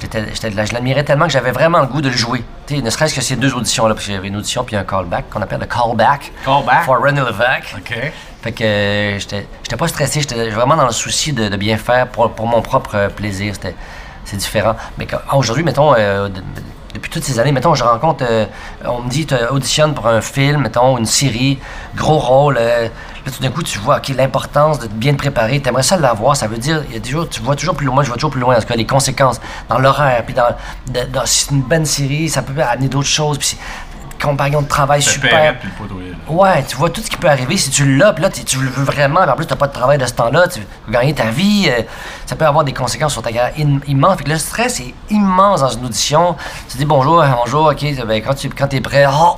[0.00, 2.44] Je, l'admirais tellement que j'avais vraiment le goût de le jouer.
[2.68, 4.76] Tu sais, ne serait-ce que ces deux auditions-là, parce qu'il y avait une audition puis
[4.76, 6.30] un callback qu'on appelle le callback.
[6.44, 6.84] Callback?
[6.84, 7.74] For René Lévesque.
[7.78, 8.12] OK.
[8.46, 12.30] Fait que euh, j'étais pas stressé, j'étais vraiment dans le souci de, bien faire pour,
[12.30, 13.54] pour mon propre euh, plaisir.
[14.24, 14.76] C'est différent.
[14.98, 16.42] Mais ah, aujourd'hui, mettons, euh, de- de-
[16.94, 18.24] depuis toutes ces années, mettons, je rencontre,
[18.84, 21.58] on me dit, tu auditionnes pour un film, mettons, une série,
[21.96, 22.54] gros rôle.
[22.54, 22.88] là,
[23.30, 25.60] tout d'un coup, tu vois, OK, l'importance de bien te préparer.
[25.60, 26.36] Tu aimerais ça l'avoir.
[26.36, 28.30] Ça veut dire, il y a toujours, tu vois toujours plus loin, je vois toujours
[28.30, 30.46] plus loin, en tout cas, les conséquences dans l'horaire, puis dans,
[31.26, 33.38] si c'est une bonne série, ça peut amener d'autres choses.
[33.38, 33.58] Puis
[34.22, 35.58] compagnon de travail super.
[35.58, 36.00] puis le poteau.
[36.28, 38.58] Ouais, tu vois tout ce qui peut arriver si tu l'as, puis là, tu tu
[38.58, 40.92] le veux vraiment, mais en plus, tu pas de travail de ce temps-là, tu veux
[40.92, 41.82] gagner ta vie, euh,
[42.26, 44.18] ça peut avoir des conséquences sur ta carrière im- immenses.
[44.18, 46.34] Fait que le stress est immense dans une audition.
[46.68, 49.36] Tu dis bonjour, euh, bonjour, ok, ben, quand tu quand es prêt, oh,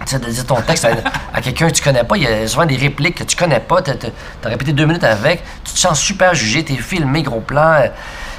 [0.00, 0.90] tu sais, de dire ton texte à,
[1.34, 3.60] à quelqu'un que tu connais pas, il y a souvent des répliques que tu connais
[3.60, 7.22] pas, tu as répété deux minutes avec, tu te sens super jugé, tu es filmé,
[7.22, 7.86] gros plan, euh,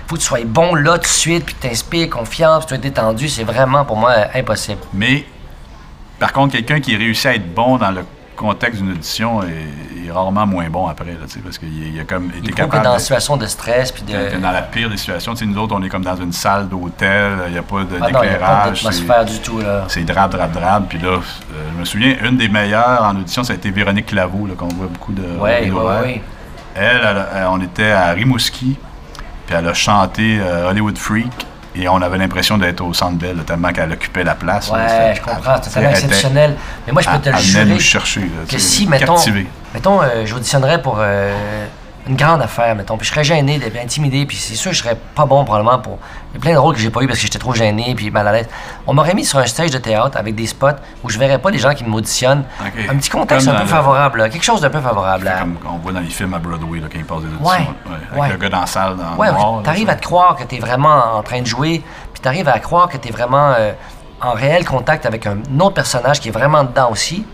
[0.08, 2.76] faut que tu sois bon là tout de suite, puis que tu inspires confiance, puis
[2.80, 4.80] tu es détendu, c'est vraiment pour moi euh, impossible.
[4.94, 5.26] Mais,
[6.22, 8.06] par contre, quelqu'un qui réussit à être bon dans le
[8.38, 12.26] contexte d'une audition est, est rarement moins bon après, là, parce qu'il il a comme
[12.30, 12.84] été Il faut que capable...
[12.86, 14.40] dans de- situation de stress, puis de...
[14.40, 17.54] dans la pire des situations, nous autres, on est comme dans une salle d'hôtel, il
[17.54, 18.78] n'y a pas de- Ah a pas d'éclairage.
[18.82, 19.86] c'est- d'atmosphère du tout, là.
[19.90, 20.84] c'est drape, drape, drape.
[20.90, 21.20] Puis là, euh,
[21.76, 24.68] je me souviens, une des meilleures en audition, ça a été Véronique Claveau, là, qu'on
[24.70, 25.24] voit beaucoup de.
[25.40, 26.22] Ouais, de- ouais, ouais.
[26.76, 28.78] Elle, elle, elle, on était à Rimouski,
[29.46, 31.46] puis elle a chanté euh, Hollywood Freak,
[31.76, 34.70] et on avait l'impression d'être au Centre Bell, là, tellement qu'elle occupait la place.
[34.70, 36.56] Ouais, je comprends, c'est elle- tellement exceptionnel.
[36.86, 39.48] Mais moi, je peux te le jurer nous chercher, là, que si, mettons, captivé.
[39.74, 41.34] mettons euh, j'auditionnerais pour euh,
[42.08, 44.84] une grande affaire, mettons, puis je serais gêné, d'être intimidé, puis c'est sûr que je
[44.84, 46.00] serais pas bon probablement pour...
[46.34, 47.94] Il y a plein de rôles que j'ai pas eu parce que j'étais trop gêné,
[47.96, 48.48] puis mal à l'aise.
[48.88, 50.68] On m'aurait mis sur un stage de théâtre avec des spots
[51.04, 52.44] où je verrais pas les gens qui m'auditionnent.
[52.60, 52.74] Ok.
[52.90, 55.26] Un petit contexte un peu le- favorable, là, quelque chose d'un peu favorable.
[55.26, 55.40] Là.
[55.40, 57.46] Comme on voit dans les films à Broadway, là, quand ils passent des auditions.
[57.48, 57.68] Ouais,
[58.12, 58.30] avec ouais.
[58.30, 59.28] le gars dans la salle, dans Ouais,
[59.64, 61.84] t'arrives à te croire que t'es vraiment en train de jouer,
[62.14, 63.74] puis t'arrives à croire que t'es vraiment euh,
[64.22, 67.26] en réel contact avec un autre personnage qui est vraiment dedans aussi.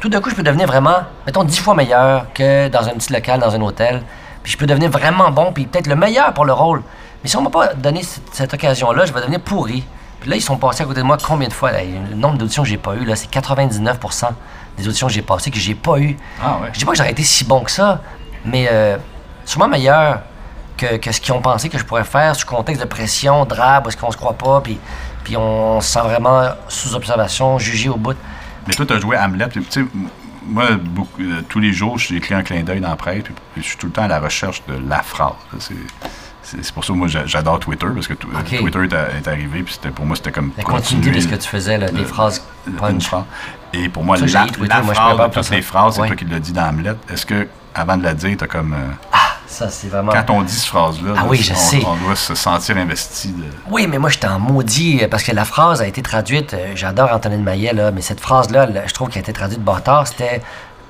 [0.00, 0.96] Tout d'un coup, je peux devenir vraiment,
[1.26, 4.02] mettons, dix fois meilleur que dans un petit local, dans un hôtel.
[4.42, 6.82] Puis je peux devenir vraiment bon, puis peut-être le meilleur pour le rôle.
[7.22, 9.84] Mais si on m'a pas donné cette, cette occasion-là, je vais devenir pourri.
[10.20, 11.70] Puis là, ils sont passés à côté de moi combien de fois?
[11.70, 11.80] Là?
[11.82, 14.28] Le nombre d'auditions que j'ai pas eu, là, c'est 99%
[14.78, 16.16] des auditions que j'ai passées que j'ai pas eu.
[16.42, 16.68] Ah ouais.
[16.72, 18.00] Je dis pas que j'aurais été si bon que ça,
[18.46, 18.96] mais euh,
[19.44, 20.20] sûrement meilleur
[20.78, 23.84] que, que ce qu'ils ont pensé que je pourrais faire sous contexte de pression, drabe,
[23.84, 24.78] parce qu'on se croit pas, puis,
[25.24, 28.16] puis on se sent vraiment sous observation, jugé au bout.
[28.66, 29.48] Mais toi, tu as joué Hamlet.
[29.50, 29.84] Tu sais,
[30.46, 33.62] moi, beaucoup- euh, tous les jours, j'écris un clin d'œil dans la presse, puis, puis
[33.62, 35.32] je suis tout le temps à la recherche de la phrase.
[35.58, 35.74] C'est,
[36.42, 38.14] c'est, pour ça que moi, j'a- j'adore Twitter, parce que.
[38.14, 41.48] Twitter est, arrivé, puis c'était, pour moi, c'était comme La continuité de ce que tu
[41.48, 43.10] faisais, là, des phrases une punch.
[43.72, 45.54] Et pour moi, Ça, la, Twitter, la moi, je phrase toutes ça.
[45.54, 46.06] les phrases, c'est Ouais.
[46.08, 46.94] toi qui l'as dit dans Hamlet.
[47.12, 48.72] Est-ce que, avant de la dire, tu as comme...
[48.74, 49.16] euh,
[49.46, 50.12] Ça, c'est vraiment.
[50.12, 51.82] quand on dit cette phrase-là, Ah là, oui, je on, sais.
[51.86, 53.44] on doit se sentir investi de...
[53.70, 56.54] Oui, mais moi, j'étais en maudit euh, parce que la phrase a été traduite.
[56.54, 59.60] euh, J'adore Antonine Maillet, là, mais cette phrase-là, là, je trouve qu'elle a été traduite
[59.62, 60.06] bâtard.
[60.08, 60.40] C'était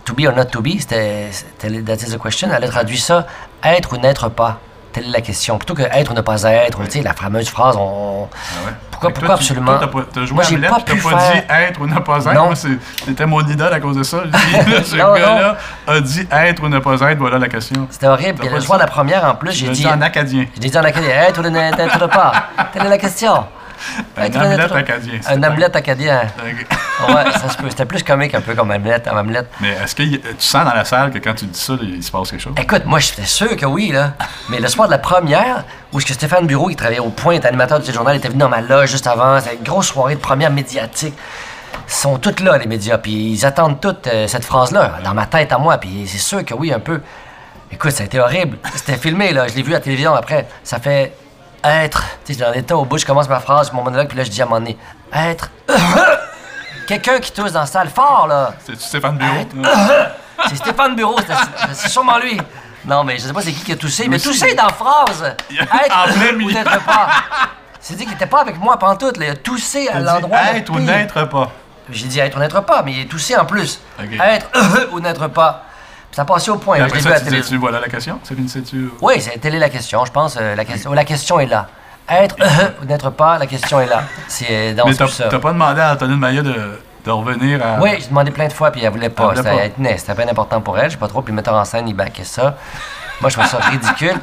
[0.05, 0.79] to be or not to be.
[0.79, 2.49] C'était c'était- that is the question.
[2.55, 3.27] Elle a traduit ça
[3.63, 4.59] être ou n'être pas.
[4.93, 5.57] Telle est la question.
[5.59, 8.29] Plutôt que être ou ne pas être, ou tu sais, la fameuse phrase, on.
[8.33, 8.73] Ah ouais.
[8.91, 9.67] Pourquoi, pourquoi toi, tu- absolument?
[9.79, 11.99] toi, t'as pas- T'as joué Moi, j'ai pas pu pas faire- dit être ou ne
[12.01, 12.33] pas être.
[12.35, 12.51] Non.
[12.55, 14.19] C'était mon idole à cause de ça.
[14.27, 17.87] Dis, ce gars-là a dit être ou ne pas être, voilà la question.
[17.91, 18.39] C'était horrible.
[18.41, 19.83] Puis le dit soir la première, en plus, j'ai dit.
[19.83, 20.47] dit en acadien.
[20.57, 21.11] Je l'ai dit en acadien.
[21.11, 22.33] Être ou n'être pas?
[22.73, 23.45] Telle est la question.
[24.17, 26.23] Un n'être- acadien, Un Hamlet acadien.
[27.09, 27.71] Ouais, ça se peut.
[27.71, 29.03] C'était plus comique un peu comme Hamlet.
[29.11, 29.45] Hamlet.
[29.63, 32.11] Mais est-ce que tu sens dans la salle que quand tu dis ça, il se
[32.11, 32.53] passe quelque chose?
[32.61, 34.13] Écoute, moi, j'étais sûr que oui, là.
[34.51, 35.65] Mais le soir de la première,
[35.95, 38.41] où est-ce que Stéphane Bureau, qui travaillait au point, était animateur du journal, était venu
[38.41, 39.41] dans ma loge juste avant.
[39.41, 41.15] C'était une grosse soirée de première médiatique.
[41.89, 45.25] Ils sont toutes là, les médias, puis ils attendent toutes euh, cette phrase-là, dans ma
[45.25, 47.01] tête à moi, puis c'est sûr que oui, un peu.
[47.73, 48.59] Écoute, ça a été horrible.
[48.75, 49.49] C'était filmé, là.
[49.49, 50.47] Je l'ai vu à la télévision après.
[50.65, 51.15] Ça fait
[51.65, 52.05] être.
[52.25, 54.31] Tu sais, dans l'état au bout, je commence ma phrase, mon monologue, puis là, je
[54.31, 54.77] dis à moment donné,
[55.13, 55.51] être.
[56.87, 58.55] Quelqu'un qui tousse dans la salle fort, là.
[58.67, 59.47] C'est Stéphane Bureau?
[60.49, 61.19] C'est Stéphane Bureau,
[61.75, 62.41] c'est sûrement lui.
[62.87, 64.29] Non, mais je sais pas c'est qui qui a toussé, mais aussi.
[64.29, 65.23] toussé dans la phrase.
[65.51, 67.09] En Être ou n'être pas.
[67.79, 69.27] C'est dit qu'il était pas avec moi pantoute, là.
[69.27, 70.39] Il a toussé à l'endroit.
[70.53, 71.53] le être ou n'être pas.
[71.91, 73.81] J'ai dit être ou n'être pas, mais il est toussé en plus.
[73.99, 74.19] Ok.
[74.19, 74.49] Être
[74.93, 75.65] ou n'être pas.
[76.21, 76.77] Ça passait au point.
[76.77, 78.21] Et après ça, tu voilà la question?
[78.23, 78.91] C'est une sais-tu?
[79.01, 80.37] Oui, c'est telle est la question, je pense.
[80.39, 81.67] euh, la, question, la question est là.
[82.07, 82.37] Être
[82.83, 84.03] ou n'être pas, la question est là.
[84.29, 87.81] C'est dans Mais t'as pas demandé à Antonine Maillet de, de revenir à...
[87.81, 89.31] Oui, j'ai demandé plein de fois, puis elle voulait pas.
[89.35, 89.65] Elle voulait C'était pas.
[89.65, 91.65] elle tenait, c'était bien important pour elle, je sais pas trop, puis le metteur en
[91.65, 92.59] scène, il baquait ça.
[93.23, 94.21] Moi, je trouve ça ridicule.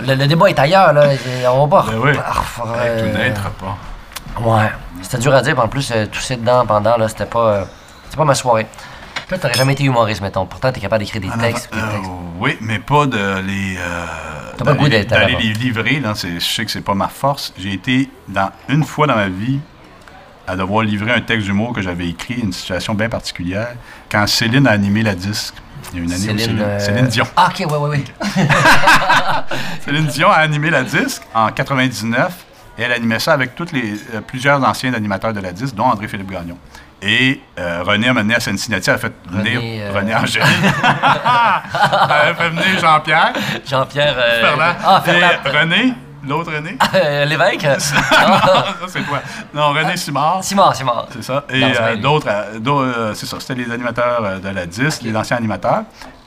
[0.00, 1.04] Le, le débat est ailleurs, là.
[1.52, 1.86] On va pas.
[1.92, 2.12] Ben oui.
[2.14, 3.76] Faut, Être euh, ou n'être pas.
[4.40, 4.70] Ouais.
[5.02, 7.40] C'était dur à dire, puis en plus, euh, tousser dedans pendant, là, c'était pas.
[7.40, 7.64] euh,
[8.06, 8.66] c'était pas ma soirée.
[9.30, 10.44] Toi, t'aurais jamais été humoriste, mettons.
[10.44, 11.72] Pourtant, t'es capable d'écrire des textes.
[11.72, 12.10] des euh, textes.
[12.40, 13.76] oui, mais pas de les.
[13.78, 14.06] euh,
[14.58, 17.06] T'as pas le goût d'aller- d'être les livrer, là, je sais que c'est pas ma
[17.06, 17.54] force.
[17.56, 19.60] J'ai été, dans, une fois dans ma vie,
[20.48, 23.76] à devoir livrer un texte d'humour que j'avais écrit, une situation bien particulière,
[24.10, 25.54] quand Céline a animé la disque.
[25.92, 27.26] Il y a une année Céline, euh, Céline Dion.
[27.36, 28.04] Ah, ok, ouais, ouais, ouais.
[29.84, 32.32] Céline Dion a animé la disque en 99
[32.78, 33.94] et elle animait ça avec toutes les,
[34.26, 36.58] plusieurs anciens animateurs de la disque, dont André-Philippe Gagnon.
[37.02, 40.42] Et euh, René a mené à Cincinnati, elle a fait venir René, euh, René Angèle.
[40.92, 43.32] elle a fait venir Jean-Pierre.
[43.66, 44.14] Jean-Pierre.
[44.18, 44.74] euh, Ferland.
[44.84, 45.30] Ah, Ferland.
[45.44, 45.94] Et René,
[46.26, 46.76] l'autre René.
[46.94, 47.62] Euh, L'évêque?
[47.64, 47.70] non,
[48.12, 49.20] Ah, ça c'est toi.
[49.54, 50.44] Non, René Simard.
[50.44, 51.06] Simon, Simon.
[51.12, 51.44] C'est ça.
[51.48, 52.28] Et Non, c'est euh, d'autres,
[52.58, 53.36] d'au- c'est ça.
[53.40, 55.84] C'était les animateurs de la disque, les anciens animateurs.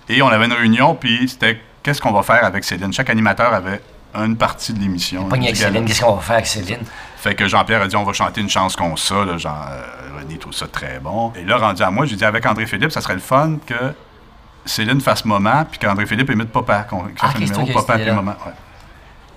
[0.09, 2.91] Et on avait une réunion, puis c'était qu'est-ce qu'on va faire avec Céline?
[2.91, 3.81] Chaque animateur avait
[4.15, 5.25] une partie de l'émission.
[5.25, 5.57] Pogné avec.
[5.57, 6.79] Céline, qu'est-ce qu'on va faire avec Céline?
[7.23, 9.23] Fait que Jean-Pierre a dit on va chanter une chanson qu'on ça.
[9.23, 11.31] Là, genre, euh, René trouve ça très bon.
[11.37, 13.93] Et là, rendu à moi, j'ai dit avec André Philippe, ça serait le fun que
[14.65, 17.95] Céline fasse moment, puis qu'André Philippe imite Papa, qu'on fasse Ah, un c'est numéro Papa
[17.95, 18.13] idée-là.
[18.15, 18.35] moment.
[18.45, 18.51] ouais.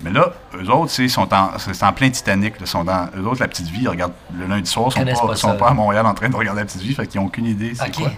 [0.01, 2.59] Mais là, eux autres, c'est sont en, c'est en plein Titanic.
[2.59, 4.99] Là, sont dans, eux autres, la petite vie, ils regardent le lundi soir, ils sont,
[4.99, 6.93] Connaissent pas, pas sont ça, pas à Montréal en train de regarder la petite vie,
[6.93, 8.11] fait qu'ils n'ont aucune idée c'est quoi.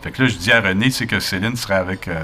[0.00, 2.22] Fait que là, je dis à René, sais que Céline serait avec euh,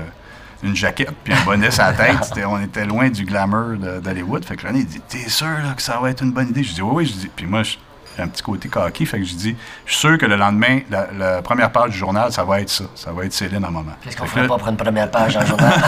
[0.64, 2.32] une jaquette puis un bonnet sur la tête.
[2.46, 4.44] On était loin du glamour d'Hollywood.
[4.44, 6.62] Fait que René il dit T'es sûr là, que ça va être une bonne idée?
[6.62, 7.06] Je dis Oui, oui.
[7.06, 7.76] Je dis, puis moi, je,
[8.18, 9.06] un petit côté coquille.
[9.06, 9.56] Fait que je dis,
[9.86, 12.68] je suis sûr que le lendemain, la, la première page du journal, ça va être
[12.70, 12.84] ça.
[12.94, 13.92] Ça va être Céline en moment.
[14.02, 15.72] Qu'est-ce qu'on ferait là- pas pour une première page dans le journal?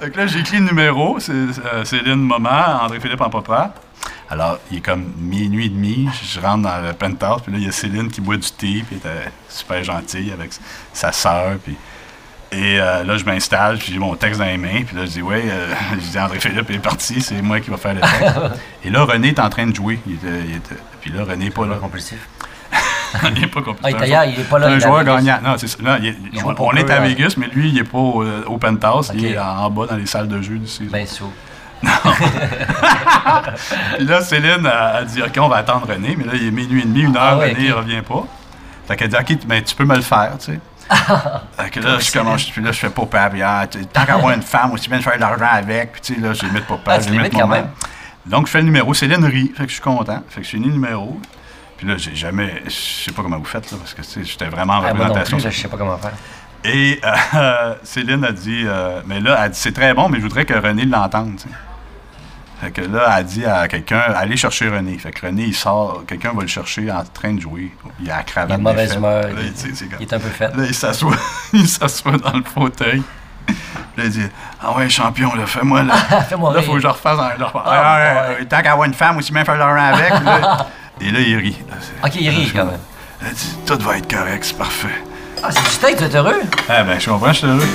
[0.00, 3.74] Fait que là, j'écris le numéro, c'est euh, Céline Moment, André-Philippe en papa.
[4.28, 7.64] Alors, il est comme minuit et demi, je rentre dans le penthouse, puis là, il
[7.64, 10.50] y a Céline qui boit du thé, puis elle était super gentille avec
[10.92, 11.76] sa sœur, puis...
[12.56, 15.10] Et euh, là, je m'installe, puis j'ai mon texte dans les mains, puis là, je
[15.10, 18.38] dis, ouais, euh, je dis, André-Philippe est parti, c'est moi qui va faire le texte.
[18.84, 19.98] et là, René est en train de jouer.
[20.06, 21.76] Il était, il était- puis là, René n'est pas là.
[21.76, 22.18] Compulsif.
[23.34, 23.60] il n'est pas.
[23.82, 25.38] Ah, il est ailleurs, il est pas là, un joueur gagnant.
[25.44, 25.76] Non, c'est ça.
[25.82, 27.00] Non, il est- Il on, on est à.
[27.00, 29.96] Vegas, mais lui, il n'est pas au, euh, penthouse, il est en, en bas dans
[29.96, 30.88] les salles de jeu d'ici.
[30.90, 31.30] Ben sous.
[33.96, 36.50] Puis là, Céline a, a dit OK, on va attendre René, mais là, il est
[36.50, 37.78] minuit et demi, une heure, Ah ouais, René, il ok.
[37.78, 38.24] revient pas.
[38.88, 40.60] Fait qu'elle dit OK, ben, tu peux me le faire, tu sais.
[41.70, 42.90] que là, je commence, puis là, je fais
[43.42, 46.14] ah, tu- tant qu'avoir une femme, aussi bien de faire de l'argent avec, puis tu
[46.14, 47.68] sais, là, tu j'ai mis l'imites de quand même.
[48.24, 50.50] Donc, je fais le numéro, Céline rit, fait que je suis content, fait que je
[50.50, 51.20] finis le numéro.
[51.76, 54.74] Puis là, j'ai jamais, je sais pas comment vous faites, là, parce que j'étais vraiment
[54.74, 55.36] en Ah, moi non représentation.
[55.38, 56.12] plus, je sais pas comment faire.
[56.64, 57.00] Et
[57.34, 60.44] euh, Céline a dit, euh, mais là, elle dit, c'est très bon, mais je voudrais
[60.44, 61.40] que René l'entende.
[62.60, 64.96] Fait que là, elle a dit à quelqu'un, allez chercher René.
[64.98, 67.70] Fait que René, il sort, quelqu'un va le chercher en train de jouer.
[68.00, 69.28] Il a la cravate Il est de mauvaise humeur, Là,
[70.00, 70.56] il- est un peu fait.
[70.56, 71.16] Là, il s'assoit,
[71.52, 73.02] il s'assoit dans le fauteuil.
[73.96, 74.22] Là, il dit,
[74.62, 75.94] ah ouais, champion, là, fais-moi là.
[76.28, 77.38] Fais-moi Là, faut que je refasse un.
[77.38, 78.38] là, Ah, ah, ouais, ouais.
[78.40, 80.10] ouais, tant qu'avoir une femme, aussi bien faire l'argent avec.
[80.24, 80.66] là.
[81.00, 81.56] Et là, il rit.
[82.04, 82.78] Ok, il rit quand même.
[83.22, 84.88] Elle dit, tout va être correct, c'est parfait.
[85.42, 86.40] Ah, c'est du steak, tu es heureux?
[86.68, 87.68] Ah ben, je comprends, je suis heureux.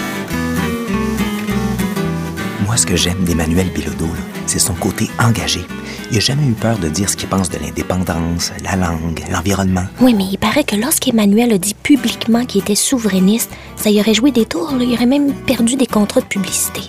[2.65, 5.61] Moi, ce que j'aime d'Emmanuel Bilodeau, là, c'est son côté engagé.
[6.09, 9.85] Il n'a jamais eu peur de dire ce qu'il pense de l'indépendance, la langue, l'environnement.
[10.01, 14.13] Oui, mais il paraît que lorsqu'Emmanuel a dit publiquement qu'il était souverainiste, ça y aurait
[14.13, 14.83] joué des tours, là.
[14.83, 16.81] il aurait même perdu des contrats de publicité.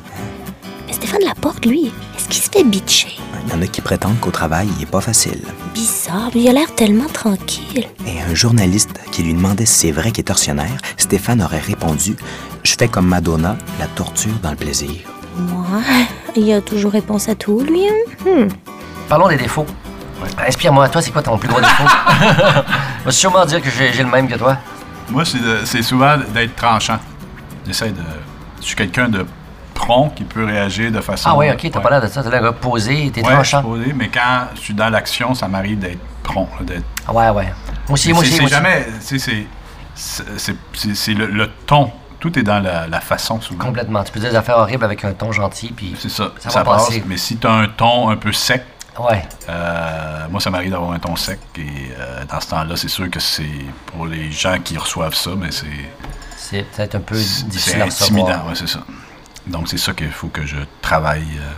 [0.86, 3.16] Mais Stéphane Laporte, lui, est-ce qu'il se fait bitcher?
[3.46, 5.40] Il y en a qui prétendent qu'au travail, il n'est pas facile.
[5.74, 7.86] Bizarre, il a l'air tellement tranquille.
[8.06, 12.16] Et un journaliste qui lui demandait si c'est vrai qu'il est tortionnaire, Stéphane aurait répondu
[12.62, 14.92] Je fais comme Madonna, la torture dans le plaisir.
[15.36, 15.66] Moi,
[16.36, 17.86] il a toujours réponse à tout, lui.
[17.86, 18.24] hein?
[18.24, 18.48] Hmm.
[19.08, 19.66] Parlons des défauts.
[20.46, 21.84] Inspire-moi, toi, c'est quoi ton plus gros défaut?
[23.00, 24.56] Je vais sûrement dire que j'ai j'ai le même que toi.
[25.10, 26.98] Moi, c'est de- c'est souvent d'être tranchant.
[27.66, 28.00] J'essaie de.
[28.60, 29.26] Je suis quelqu'un de
[29.74, 31.28] prompt qui peut réagir de façon.
[31.32, 31.82] Ah oui, ok, t'as Ouais.
[31.82, 33.62] pas l'air de ça, t'as l'air de posé, t'es Ouais, je suis tranchant.
[33.62, 36.48] posé, mais quand je suis dans l'action, ça m'arrive d'être prompt.
[36.60, 37.44] là, d'être- Ah ouais, ouais.
[37.88, 38.54] Moi aussi, moi c'est- aussi, C'est moi aussi.
[38.54, 38.86] jamais.
[39.00, 39.46] tu sais, c'est-
[39.94, 41.90] c'est- c'est- C'est c'est le, le ton.
[42.22, 43.64] Tout est dans la, la façon souvent.
[43.64, 44.04] Complètement.
[44.04, 46.30] Tu peux dire des affaires horribles avec un ton gentil, puis C'est ça.
[46.38, 46.86] Ça Ça, va passe.
[46.86, 47.02] passer.
[47.06, 48.62] Mais si tu as un ton un peu sec,
[49.00, 49.22] ouais.
[49.48, 51.40] euh, moi, ça m'arrive d'avoir un ton sec.
[51.58, 51.62] Et
[51.98, 53.42] euh, dans ce temps-là, c'est sûr que c'est
[53.86, 55.66] pour les gens qui reçoivent ça, mais c'est.
[56.38, 58.46] C'est peut-être un peu difficile à intimidant, recevoir.
[58.46, 58.80] ouais, c'est ça.
[59.48, 61.26] Donc, c'est ça qu'il faut que je travaille.
[61.40, 61.50] euh,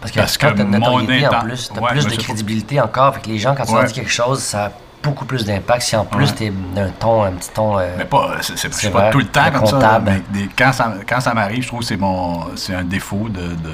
[0.00, 2.80] Parce que Parce quand que t'as une notoriété en plus, t'as Ouais, plus de crédibilité
[2.80, 3.14] encore.
[3.14, 3.86] Fait que les gens, quand tu leur Ouais.
[3.86, 4.72] dis quelque chose, ça
[5.02, 5.82] beaucoup plus d'impact.
[5.82, 6.34] Si en plus Ouais.
[6.34, 7.78] t'es d'un ton, un petit ton.
[7.78, 10.00] euh, mais pas, c'est, pas tout le temps comme ça.
[10.04, 13.28] mais des- quand ça, quand ça m'arrive, je trouve que c'est, mon, c'est un défaut
[13.28, 13.40] de.
[13.40, 13.72] de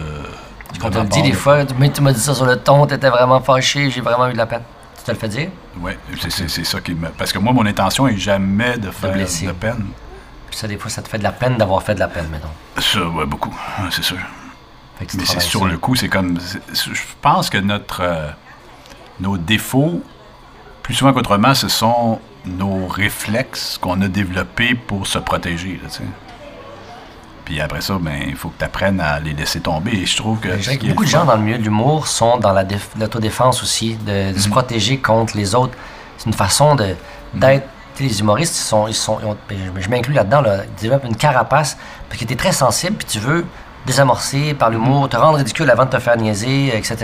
[0.79, 3.09] de le dis part, des fois, mais tu m'as dit ça sur le ton, t'étais
[3.09, 4.62] vraiment fâché, j'ai vraiment eu de la peine.
[4.99, 5.49] Tu te le fais dire?
[5.81, 5.99] Ouais,
[6.29, 7.09] c'est, ça qui me.
[7.09, 9.49] Parce que moi, mon intention est jamais de faire de, blesser.
[9.59, 9.87] peine.
[10.51, 12.29] Puis ça, des fois, ça te fait de la peine d'avoir fait de la peine,
[12.31, 12.49] mettons.
[12.81, 13.55] Ça, ouais, beaucoup.
[13.91, 14.18] C'est sûr.
[15.01, 15.66] Mais c'est sur ça.
[15.68, 16.39] le coup, c'est comme.
[16.72, 16.91] je
[17.22, 18.03] pense que notre.
[18.03, 18.29] euh,
[19.20, 20.03] nos défauts,
[20.89, 25.78] plus souvent qu'autrement, ce sont nos réflexes qu'on a développés pour se protéger.
[25.82, 25.91] Là.
[27.45, 29.91] Puis après ça, ben, il faut que tu apprennes à les laisser tomber.
[29.93, 30.59] Et je trouve que.
[30.59, 33.97] Je beaucoup de gens dans le milieu de l'humour sont dans la déf- l'autodéfense aussi,
[33.97, 34.39] de, de Mhm.
[34.39, 35.74] se protéger contre les autres.
[36.16, 36.95] C'est une façon de
[37.34, 37.68] d'être.
[38.01, 40.80] Les humoristes, ils sont, ils sont, ils ont- ben, je, je m'inclus là-dedans, là, ils
[40.80, 41.76] développent une carapace
[42.09, 43.45] parce que tu es très sensible puis tu veux
[43.86, 46.97] désamorcer par l'humour, te rendre ridicule avant de te faire niaiser, etc.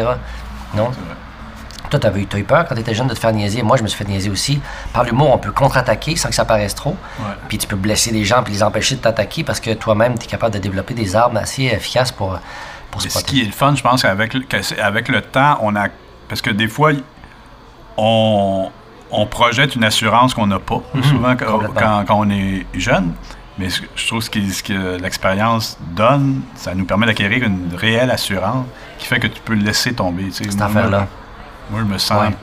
[0.75, 0.91] Non?
[1.99, 3.63] Toi, tu as eu, eu peur quand tu étais jeune de te faire niaiser.
[3.63, 4.61] Moi, je me suis fait niaiser aussi.
[4.93, 6.97] Par l'humour, on peut contre-attaquer sans que ça paraisse trop.
[7.21, 7.27] Ouais.
[7.49, 10.25] Puis tu peux blesser les gens puis les empêcher de t'attaquer parce que toi-même, tu
[10.25, 12.39] es capable de développer des armes assez efficaces pour,
[12.91, 14.35] pour se ce qui est le fun, je pense, qu'avec
[14.83, 15.87] avec le temps, on a.
[16.29, 16.91] Parce que des fois,
[17.97, 18.71] on,
[19.11, 21.53] on projette une assurance qu'on n'a pas, souvent quand, Mhm.
[21.53, 21.81] complètement.
[21.81, 23.13] quand- quand on est jeune.
[23.57, 28.11] Mais je trouve ce, qui- ce que l'expérience donne, ça nous permet d'acquérir une réelle
[28.11, 28.67] assurance
[28.99, 30.25] qui fait que tu peux laisser tomber.
[30.33, 31.07] Cette affaire-là.
[31.71, 32.35] Moi, je me sens Ouais.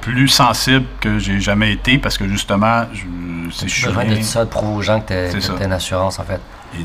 [0.00, 3.02] plus sensible que j'ai jamais été parce que justement, je,
[3.60, 6.18] J'ai suis besoin de ça, de prouver aux gens que C'est que t'as une assurance,
[6.18, 6.40] en fait.
[6.74, 6.80] et,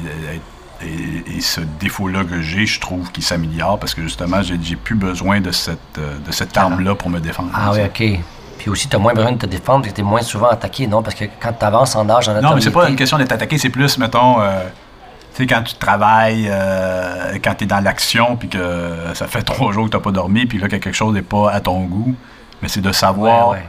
[0.85, 4.75] et- et ce défaut-là que j'ai, je trouve qu'il s'améliore parce que justement, j'ai j'ai
[4.77, 7.49] plus besoin de cette, euh, de cette arme-là pour me défendre.
[7.53, 8.19] Ah oui, OK.
[8.59, 10.49] Puis aussi, tu as moins besoin de te défendre parce que tu es moins souvent
[10.49, 11.01] attaqué, non?
[11.01, 13.31] Parce que quand tu avances en âge, en Non, mais c'est pas une question d'être
[13.33, 14.88] attaqué, c'est plus, mettons, euh, tu Tu
[15.43, 19.71] sais, quand tu travailles, euh, quand tu es dans l'action, puis que ça fait trois
[19.71, 21.81] jours que tu n'as pas dormi, puis là, que quelque chose n'est pas à ton
[21.81, 22.15] goût,
[22.61, 23.65] mais c'est de savoir Ouais, ouais.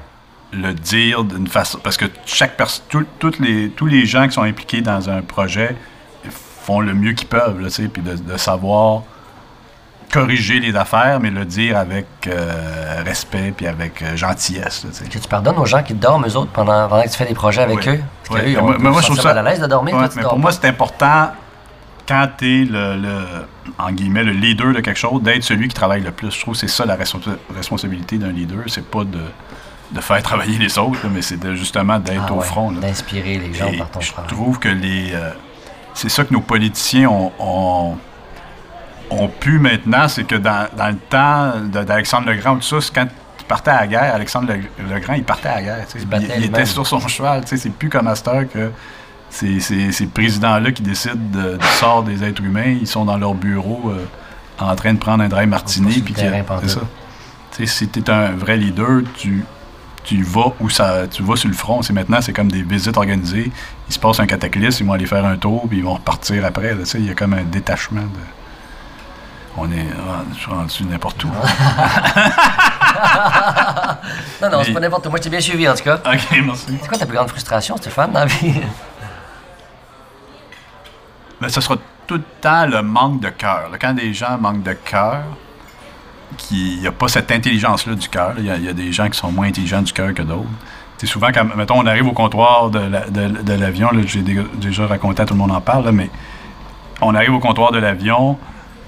[0.53, 1.79] le dire d'une façon.
[1.83, 5.77] Parce que chaque personne, toutes les, tous les gens qui sont impliqués dans un projet
[6.63, 9.03] font le mieux qu'ils peuvent, tu sais, puis de, de savoir
[10.13, 14.85] corriger les affaires, mais le dire avec euh, respect puis avec euh, gentillesse.
[14.85, 14.91] là.
[15.09, 17.35] Que tu pardonnes aux gens qui dorment, eux autres, pendant, pendant que tu fais des
[17.35, 18.01] projets avec eux?
[18.29, 19.95] Parce qu'eux, ils ont mais moi, je trouve sentir ça- mal à l'aise de dormir.
[19.95, 21.31] Ouais, toi, tu mais pour moi, c'est important,
[22.11, 23.47] quand tu es le, le-
[23.79, 26.33] en guillemets, le leader de quelque chose, d'être celui qui travaille le plus.
[26.33, 28.65] Je trouve que c'est ça la responsa- responsabilité d'un leader.
[28.67, 29.21] C'est pas de,
[29.93, 32.73] de faire travailler les autres, mais c'est justement d'être Ah au ouais, front.
[32.73, 34.29] D'inspirer les gens Et par ton je travail.
[34.31, 35.13] trouve que les.
[35.15, 35.31] euh,
[35.95, 37.97] c'est ça que nos politiciens ont, ont,
[39.29, 41.53] pu maintenant, c'est que dans, dans le temps
[41.85, 43.07] d'Alexandre Legrand, tout ça, quand
[43.41, 45.87] il partait à la guerre, Alexandre Le- Legrand, il partait à la guerre.
[46.37, 47.43] Il était sur son cheval.
[47.47, 48.15] C'est plus comme heure
[48.53, 48.71] que
[49.31, 53.17] ces, ces, ces présidents-là qui décident de- du sort des êtres humains, ils sont dans
[53.17, 54.05] leur bureau euh,
[54.59, 56.01] en train de prendre un dry martini.
[56.03, 56.15] puis.
[56.69, 56.81] C'est ça.
[57.57, 59.45] Tu sais, si tu es un vrai leader, tu,
[60.05, 61.83] tu vas où ça, tu vas sur le front.
[61.83, 63.51] C'est maintenant, c'est comme des visites organisées.
[63.89, 66.45] Il se passe un cataclysme, ils vont aller faire un tour, puis ils vont repartir
[66.45, 66.77] après.
[66.95, 68.09] il y a comme un détachement de.
[69.57, 69.89] On est
[70.49, 71.31] rendu- n'importe où.
[74.43, 75.11] Non, non, c'est pas n'importe quoi.
[75.11, 75.97] Moi, je t'ai bien suivi, en tout cas.
[75.97, 76.67] ok, merci.
[76.81, 78.55] C'est quoi ta plus grande frustration, Stéphane, dans la vie?
[81.41, 81.77] Mais ce sera
[82.07, 83.71] tout le temps le manque de cœur.
[83.81, 85.23] Quand des gens manquent de cœur,
[86.51, 88.35] il n'y a pas cette intelligence-là du cœur.
[88.39, 90.49] Il y, a- des gens qui sont moins intelligents du cœur que d'autres.
[90.99, 94.21] C'est souvent quand, mettons, on arrive au comptoir de la- de- de l'avion, là, j'ai
[94.23, 96.11] dé- déjà raconté, tout le monde en parle, mais
[97.01, 98.39] on arrive au comptoir de l'avion,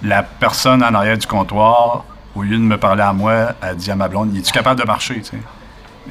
[0.02, 3.90] la personne en arrière du comptoir, au lieu de me parler à moi, elle dit
[3.90, 5.38] à ma blonde, es-tu capable de marcher, tu sais?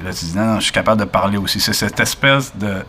[0.04, 1.60] Là, tu dis, non, non, je suis capable de parler aussi.
[1.60, 2.84] C'est cette espèce de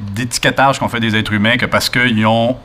[0.00, 2.56] d'étiquetage qu'on fait des êtres humains que parce qu'ils ont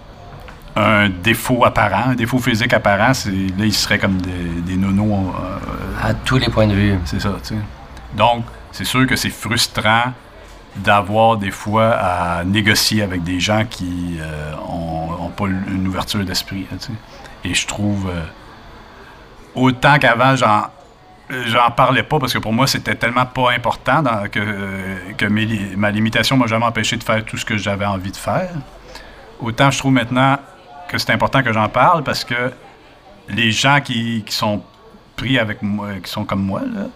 [0.76, 5.34] un défaut apparent, un défaut physique apparent, c'est, là, ils seraient comme des, des nonos.
[5.36, 6.96] euh, À tous les points de vue.
[7.06, 7.62] c'est ça, tu sais.
[8.16, 10.14] Donc, c'est sûr que c'est frustrant
[10.78, 14.20] d'avoir des fois à négocier avec des gens qui
[14.56, 16.94] n'ont pas une ouverture d'esprit, là, tu sais.
[17.44, 18.22] Et je trouve, euh,
[19.56, 20.64] autant qu'avant, j'en,
[21.48, 25.48] j'en parlais pas parce que pour moi, c'était tellement pas important dans- que, que mes
[25.76, 28.50] ma limitation m'a jamais empêché de faire tout ce que j'avais envie de faire.
[29.40, 30.38] Autant je trouve maintenant
[30.88, 32.52] que c'est important que j'en parle parce que
[33.30, 34.64] les gens qui, qui sont
[35.16, 36.88] pris avec moi, qui sont comme moi, là,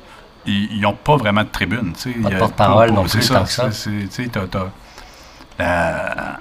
[0.45, 1.93] ils n'ont pas vraiment de tribune.
[2.13, 3.71] Pas de porte-parole non c'est plus, ça, tant que ça.
[3.71, 4.71] c'est- c'est- tu sais, t'as- t'as-
[5.59, 6.39] la-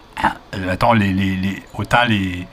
[0.59, 2.47] mettons, les, les- les- autant les,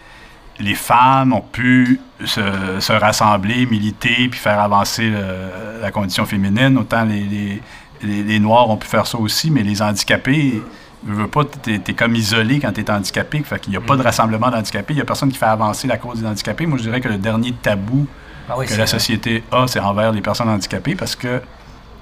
[0.60, 2.42] les femmes ont pu se,
[2.80, 7.62] se rassembler, militer, puis faire avancer le- la condition féminine, autant les, les-
[8.02, 10.62] les- les Noirs ont pu faire ça aussi, mais les handicapés,
[11.08, 13.96] je veux pas, t'es es comme isolé quand t'es handicapé, fait qu'il n'y a pas
[13.96, 16.66] de rassemblement d'handicapés, il n'y a personne qui fait avancer la cause des handicapés.
[16.66, 18.06] Moi, je dirais que le dernier tabou
[18.50, 18.88] Ah oui, que la vrai.
[18.88, 21.42] société a, c'est envers les personnes handicapées parce que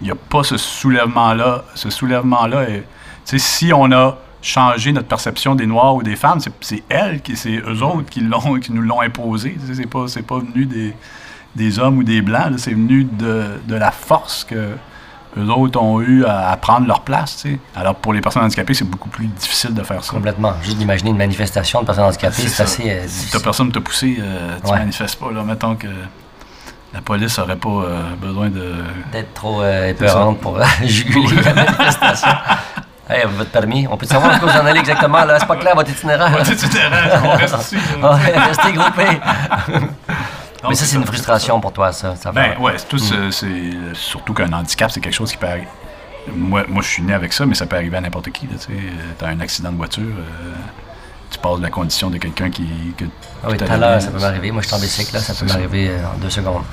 [0.01, 1.63] il n'y a pas ce soulèvement-là.
[1.75, 2.81] Ce soulèvement-là, tu
[3.25, 7.35] sais, si on a changé notre perception des Noirs ou des femmes, c'est- elles, qui,
[7.35, 9.57] c'est eux autres qui, l'ont, qui nous l'ont imposé.
[9.73, 10.93] C'est pas, pas venu des,
[11.55, 14.75] des hommes ou des Blancs, c'est venu de, de la force que
[15.37, 17.43] eux autres ont eu à, à prendre leur place.
[17.75, 20.13] Alors pour les personnes handicapées, c'est beaucoup plus difficile de faire ça.
[20.13, 20.53] Complètement.
[20.63, 24.17] Juste d'imaginer une manifestation de personnes handicapées, c'est assez euh, Si t'as personne te pousser,
[24.19, 24.79] euh, tu Ouais.
[24.79, 25.31] manifestes pas.
[25.31, 25.87] Là, mettons que
[26.93, 28.71] la police aurait pas euh, besoin de.
[29.11, 32.29] d'être trop euh, épeurante pour euh, juguler la manifestation.
[33.09, 35.37] Hey, votre permis, on peut savoir où vous en allez exactement, là?
[35.39, 36.37] C'est pas clair, votre itinéraire.
[36.43, 38.13] Tu t'arrêtes, on reste ici, là.
[38.13, 39.19] Ouais, restez groupés.
[40.63, 42.15] Donc, Mais ça, c'est une frustration pour toi, ça.
[42.15, 45.67] ça Ben ouais, tout, ce- c'est surtout qu'un handicap, c'est quelque chose qui peut arriver.
[46.35, 48.47] Moi, moi, je suis né avec ça, mais ça peut arriver à n'importe qui.
[48.47, 48.73] Tu
[49.23, 50.53] as un accident de voiture, euh,
[51.29, 52.67] tu passes de la condition de quelqu'un qui.
[52.97, 53.05] Que,
[53.43, 54.51] Ah oui, tout à l'heure, ça peut m'arriver.
[54.51, 56.63] Moi, je suis en bicycle, là, ça peut m'arriver euh, en deux secondes.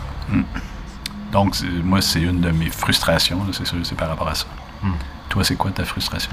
[1.31, 4.47] Donc, c'est- moi, c'est une de mes frustrations, c'est sûr, c'est par rapport à ça.
[4.83, 4.93] Hmm.
[5.29, 6.31] Toi, c'est quoi ta frustration?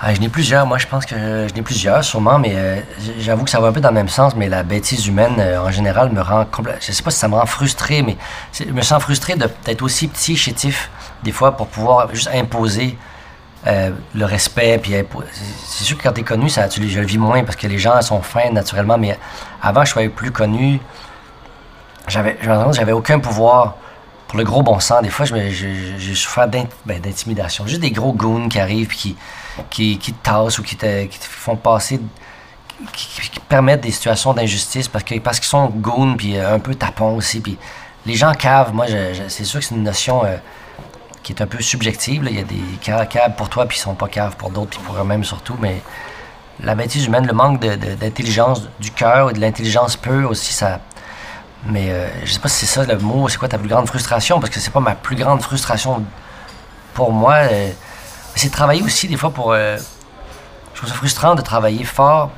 [0.00, 1.16] Ah, je n'ai plusieurs, moi je pense que
[1.48, 2.80] je n'ai plusieurs sûrement, mais euh,
[3.18, 5.60] j'avoue que ça va un peu dans le même sens, mais la bêtise humaine euh,
[5.60, 6.80] en général me rend complètement...
[6.80, 8.16] Je sais pas si ça me rend frustré, mais
[8.56, 10.88] je me sens frustré de- d'être aussi petit, chétif,
[11.24, 12.96] des fois, pour pouvoir juste imposer
[13.66, 14.80] euh, le respect.
[15.66, 17.78] C'est sûr que quand tu es connu, ça, je le vis moins parce que les
[17.78, 19.18] gens sont fins naturellement, mais
[19.60, 20.80] avant je sois plus connu,
[22.06, 22.38] j'avais
[22.70, 23.74] j'avais aucun pouvoir
[24.28, 25.02] pour le gros bon sens.
[25.02, 26.66] Des fois, j'ai souffert ben,
[27.00, 27.66] d'intimidation.
[27.66, 29.16] Juste des gros goons qui arrivent puis
[29.70, 31.98] qui, qui, te tassent ou qui te, qui te font passer,
[32.92, 36.74] qui, permettent des situations d'injustice parce que parce qu'ils sont goons puis euh, un peu
[36.74, 37.40] tapons aussi.
[37.40, 37.56] Puis
[38.06, 38.86] les gens caves, moi,
[39.28, 40.36] c'est sûr que c'est une notion euh,
[41.22, 42.26] qui est un peu subjective.
[42.30, 44.70] Il y a des ca- caves pour toi puis ils sont pas caves pour d'autres
[44.70, 45.56] puis pour eux-mêmes surtout.
[45.60, 45.80] Mais
[46.62, 50.52] la bêtise humaine, le manque de- de- d'intelligence du cœur et de l'intelligence pure aussi,
[50.52, 50.80] ça.
[51.66, 53.86] Mais euh, je sais pas si c'est ça le mot, c'est quoi ta plus grande
[53.86, 56.04] frustration, parce que c'est pas ma plus grande frustration
[56.94, 57.34] pour moi.
[57.34, 57.70] euh,
[58.36, 59.52] c'est de travailler aussi des fois pour.
[59.52, 59.76] euh,
[60.72, 62.30] je trouve ça frustrant de travailler fort.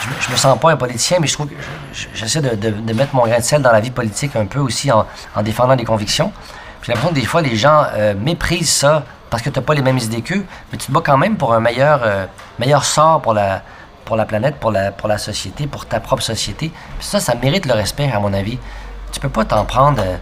[0.00, 1.54] Je, je me sens pas un politicien, mais je trouve que
[1.92, 4.58] je- je- j'essaie de, mettre mon grain de sel dans la vie politique un peu
[4.58, 6.32] aussi en, en défendant des convictions.
[6.82, 9.74] J'ai l'impression que des fois, les gens euh, méprisent ça parce que tu n'as pas
[9.74, 12.24] les mêmes idées qu'eux, mais tu te bats quand même pour un meilleur, euh,
[12.58, 13.62] meilleur sort pour la,
[14.10, 16.72] pour la planète, pour la, pour la société, pour ta propre société.
[16.98, 18.58] Ça, ça mérite le respect, à mon avis.
[19.12, 20.16] Tu peux pas t'en prendre euh,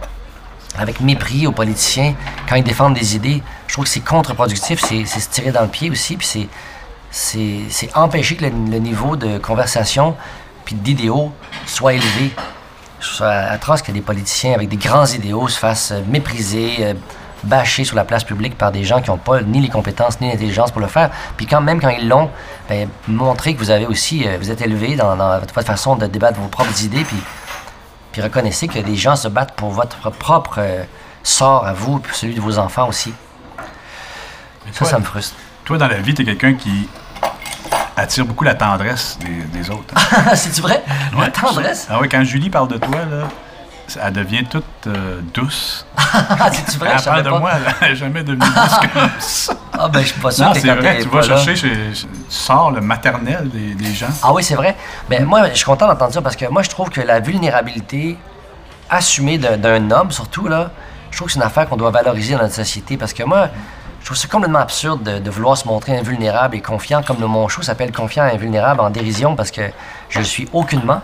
[0.77, 2.13] avec mépris aux politiciens
[2.47, 3.41] quand ils défendent des idées.
[3.65, 6.47] Je trouve que c'est contre-productif, c'est se tirer dans le pied aussi, puis
[7.09, 10.15] c'est empêcher que le, le niveau de conversation
[10.65, 11.31] puis d'idéaux
[11.65, 12.31] soit élevé.
[12.99, 16.75] Je trouve ça atroce que des politiciens avec des grands idéaux se fassent euh, mépriser,
[16.81, 16.93] euh,
[17.43, 20.29] bâcher sur la place publique par des gens qui n'ont pas ni les compétences ni
[20.29, 21.09] l'intelligence pour le faire.
[21.37, 22.29] Puis quand même quand ils l'ont,
[22.67, 26.05] ben, montrez que vous avez aussi, euh, vous êtes élevé dans, dans votre façon de
[26.05, 27.17] débattre vos propres idées, puis
[28.11, 30.83] puis reconnaissez que des gens se battent pour votre propre euh,
[31.23, 33.13] sort à vous, puis celui de vos enfants aussi.
[34.71, 35.35] Ça, ça me frustre.
[35.65, 36.89] Toi, dans la vie, t'es quelqu'un qui
[37.95, 39.93] attire beaucoup la tendresse des, des autres.
[40.35, 40.83] C'est-tu vrai?
[41.17, 41.87] La tendresse?
[41.89, 43.27] Ah oui, quand Julie parle de toi, là,
[44.03, 45.85] elle devient toute euh, douce.
[45.97, 46.91] Ah, C'est-tu vrai?
[46.97, 47.39] elle parle de pas.
[47.39, 49.53] moi, elle n'est jamais devenue douce comme ça.
[49.77, 52.07] Ah, ben, je suis pas sûr Non, que c'est vrai, tu vas chercher, chez- tu
[52.29, 54.07] sors le maternel des, des gens.
[54.23, 54.75] Ah oui, c'est vrai.
[55.09, 58.17] Mais moi, je suis content d'entendre ça parce que moi, je trouve que la vulnérabilité
[58.89, 60.71] assumée d'un- d'un homme, surtout, là,
[61.11, 63.49] je trouve que c'est une affaire qu'on doit valoriser dans notre société parce que moi,
[64.01, 67.27] je trouve ça complètement absurde de, de vouloir se montrer invulnérable et confiant, comme le,
[67.27, 69.61] mon show s'appelle Confiant et invulnérable en dérision parce que
[70.09, 71.01] je le suis aucunement.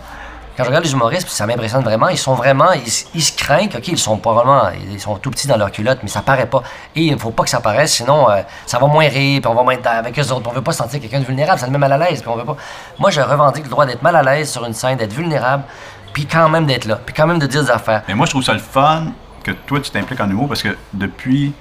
[0.56, 3.68] Quand je regarde les humoristes, ça m'impressionne vraiment, ils sont vraiment, ils, ils se craignent,
[3.76, 6.62] ok, ils sont probablement, ils sont tout petits dans leur culotte, mais ça paraît pas.
[6.94, 9.50] Et il ne faut pas que ça paraisse, sinon euh, ça va moins rire, puis
[9.50, 10.48] on va moins être avec eux autres.
[10.48, 12.30] On veut pas se sentir quelqu'un de vulnérable, ça nous met mal à l'aise, puis
[12.30, 12.56] on veut pas.
[12.98, 15.64] Moi, je revendique le droit d'être mal à l'aise sur une scène, d'être vulnérable,
[16.14, 18.02] puis quand même d'être là, puis quand même de dire des affaires.
[18.08, 19.08] Mais moi, je trouve ça le fun
[19.42, 21.52] que toi, tu t'impliques en humour parce que depuis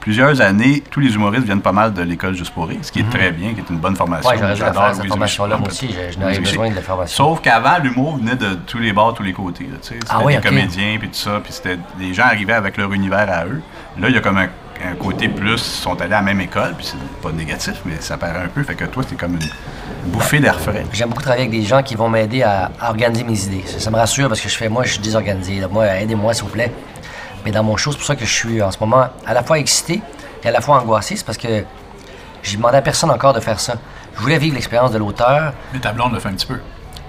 [0.00, 3.00] plusieurs années, tous les humoristes viennent pas mal de l'école Juste pour rire, ce qui
[3.00, 4.30] est très bien, qui est une bonne formation.
[4.30, 5.88] La J'adore faire, cette formation-là, moi aussi,
[6.20, 7.24] Louise besoin de la formation.
[7.24, 9.64] Sauf qu'avant, l'humour venait de tous les bords, tous les côtés.
[9.64, 9.76] là.
[9.82, 12.92] C'était Ah oui, des comédiens, puis tout ça, puis c'était des gens arrivaient avec leur
[12.92, 13.60] univers à eux.
[13.98, 14.48] Là, il y a comme un,
[14.88, 17.94] un côté plus, ils sont allés à la même école, puis c'est pas négatif, mais
[18.00, 18.62] ça paraît un peu.
[18.62, 20.84] Fait que toi, c'est comme une bouffée d'air frais.
[20.92, 23.64] J'aime beaucoup travailler avec des gens qui vont m'aider à, à organiser mes idées.
[23.66, 25.60] Ça, ça me rassure parce que je fais, moi, je suis désorganisé.
[25.70, 26.72] Moi, aidez-moi, s'il vous plaît.
[27.44, 29.42] Mais dans mon show, c'est pour ça que je suis en ce moment à la
[29.42, 30.02] fois excité
[30.42, 31.16] et à la fois angoissé.
[31.16, 31.64] C'est parce que
[32.42, 33.74] j'ai demandé à personne encore de faire ça.
[34.16, 35.52] Je voulais vivre l'expérience de l'auteur.
[35.72, 36.58] Mais ta blonde le fait un petit peu.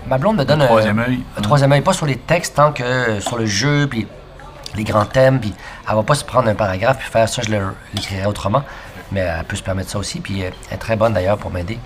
[0.07, 1.23] Ma blonde me donne Le un troisième œil.
[1.37, 4.07] Un troisième œil, pas sur les textes, tant que sur le jeu, puis
[4.75, 5.53] les grands thèmes, puis
[5.87, 7.51] elle va pas se prendre un paragraphe puis faire ça, je
[7.93, 8.63] l'écrirai autrement.
[9.11, 11.77] Mais elle peut se permettre ça aussi, puis elle est très bonne d'ailleurs pour m'aider.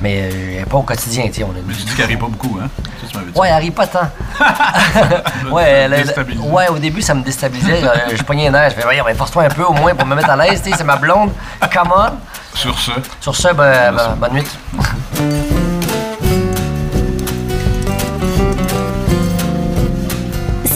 [0.00, 1.44] Mais euh, pas au quotidien, tu sais.
[1.44, 2.68] On a Mais tu dis qu'elle rit pas beaucoup, hein?
[3.00, 3.38] Ça, tu m'avais dit.
[3.38, 4.08] Ouais, elle rit pas tant.
[5.52, 5.88] ouais,
[6.40, 7.82] ouais, au début, ça me déstabilisait.
[7.84, 8.70] Euh, je pognais un air.
[8.70, 10.62] Je fais, voyons, mais force-toi un peu au moins pour me mettre à l'aise.
[10.62, 11.30] tu sais, C'est ma blonde.
[11.72, 12.10] Come on.
[12.54, 14.46] Sur ce, Sur ce, ben, ben, bonne nuit.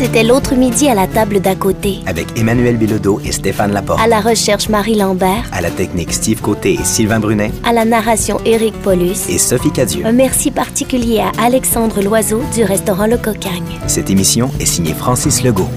[0.02, 1.98] C'était l'autre midi à la table d'à côté.
[2.06, 4.00] Avec Emmanuel Bilodeau et Stéphane Laporte.
[4.00, 5.44] À la recherche, Marie Lambert.
[5.52, 7.52] À la technique, Steve Côté et Sylvain Brunet.
[7.64, 9.28] À la narration, Éric Paulus.
[9.28, 10.06] Et Sophie Cadieux.
[10.06, 13.78] Un merci particulier à Alexandre Loiseau du restaurant Le Cocagne.
[13.88, 15.68] Cette émission est signée Francis Legault.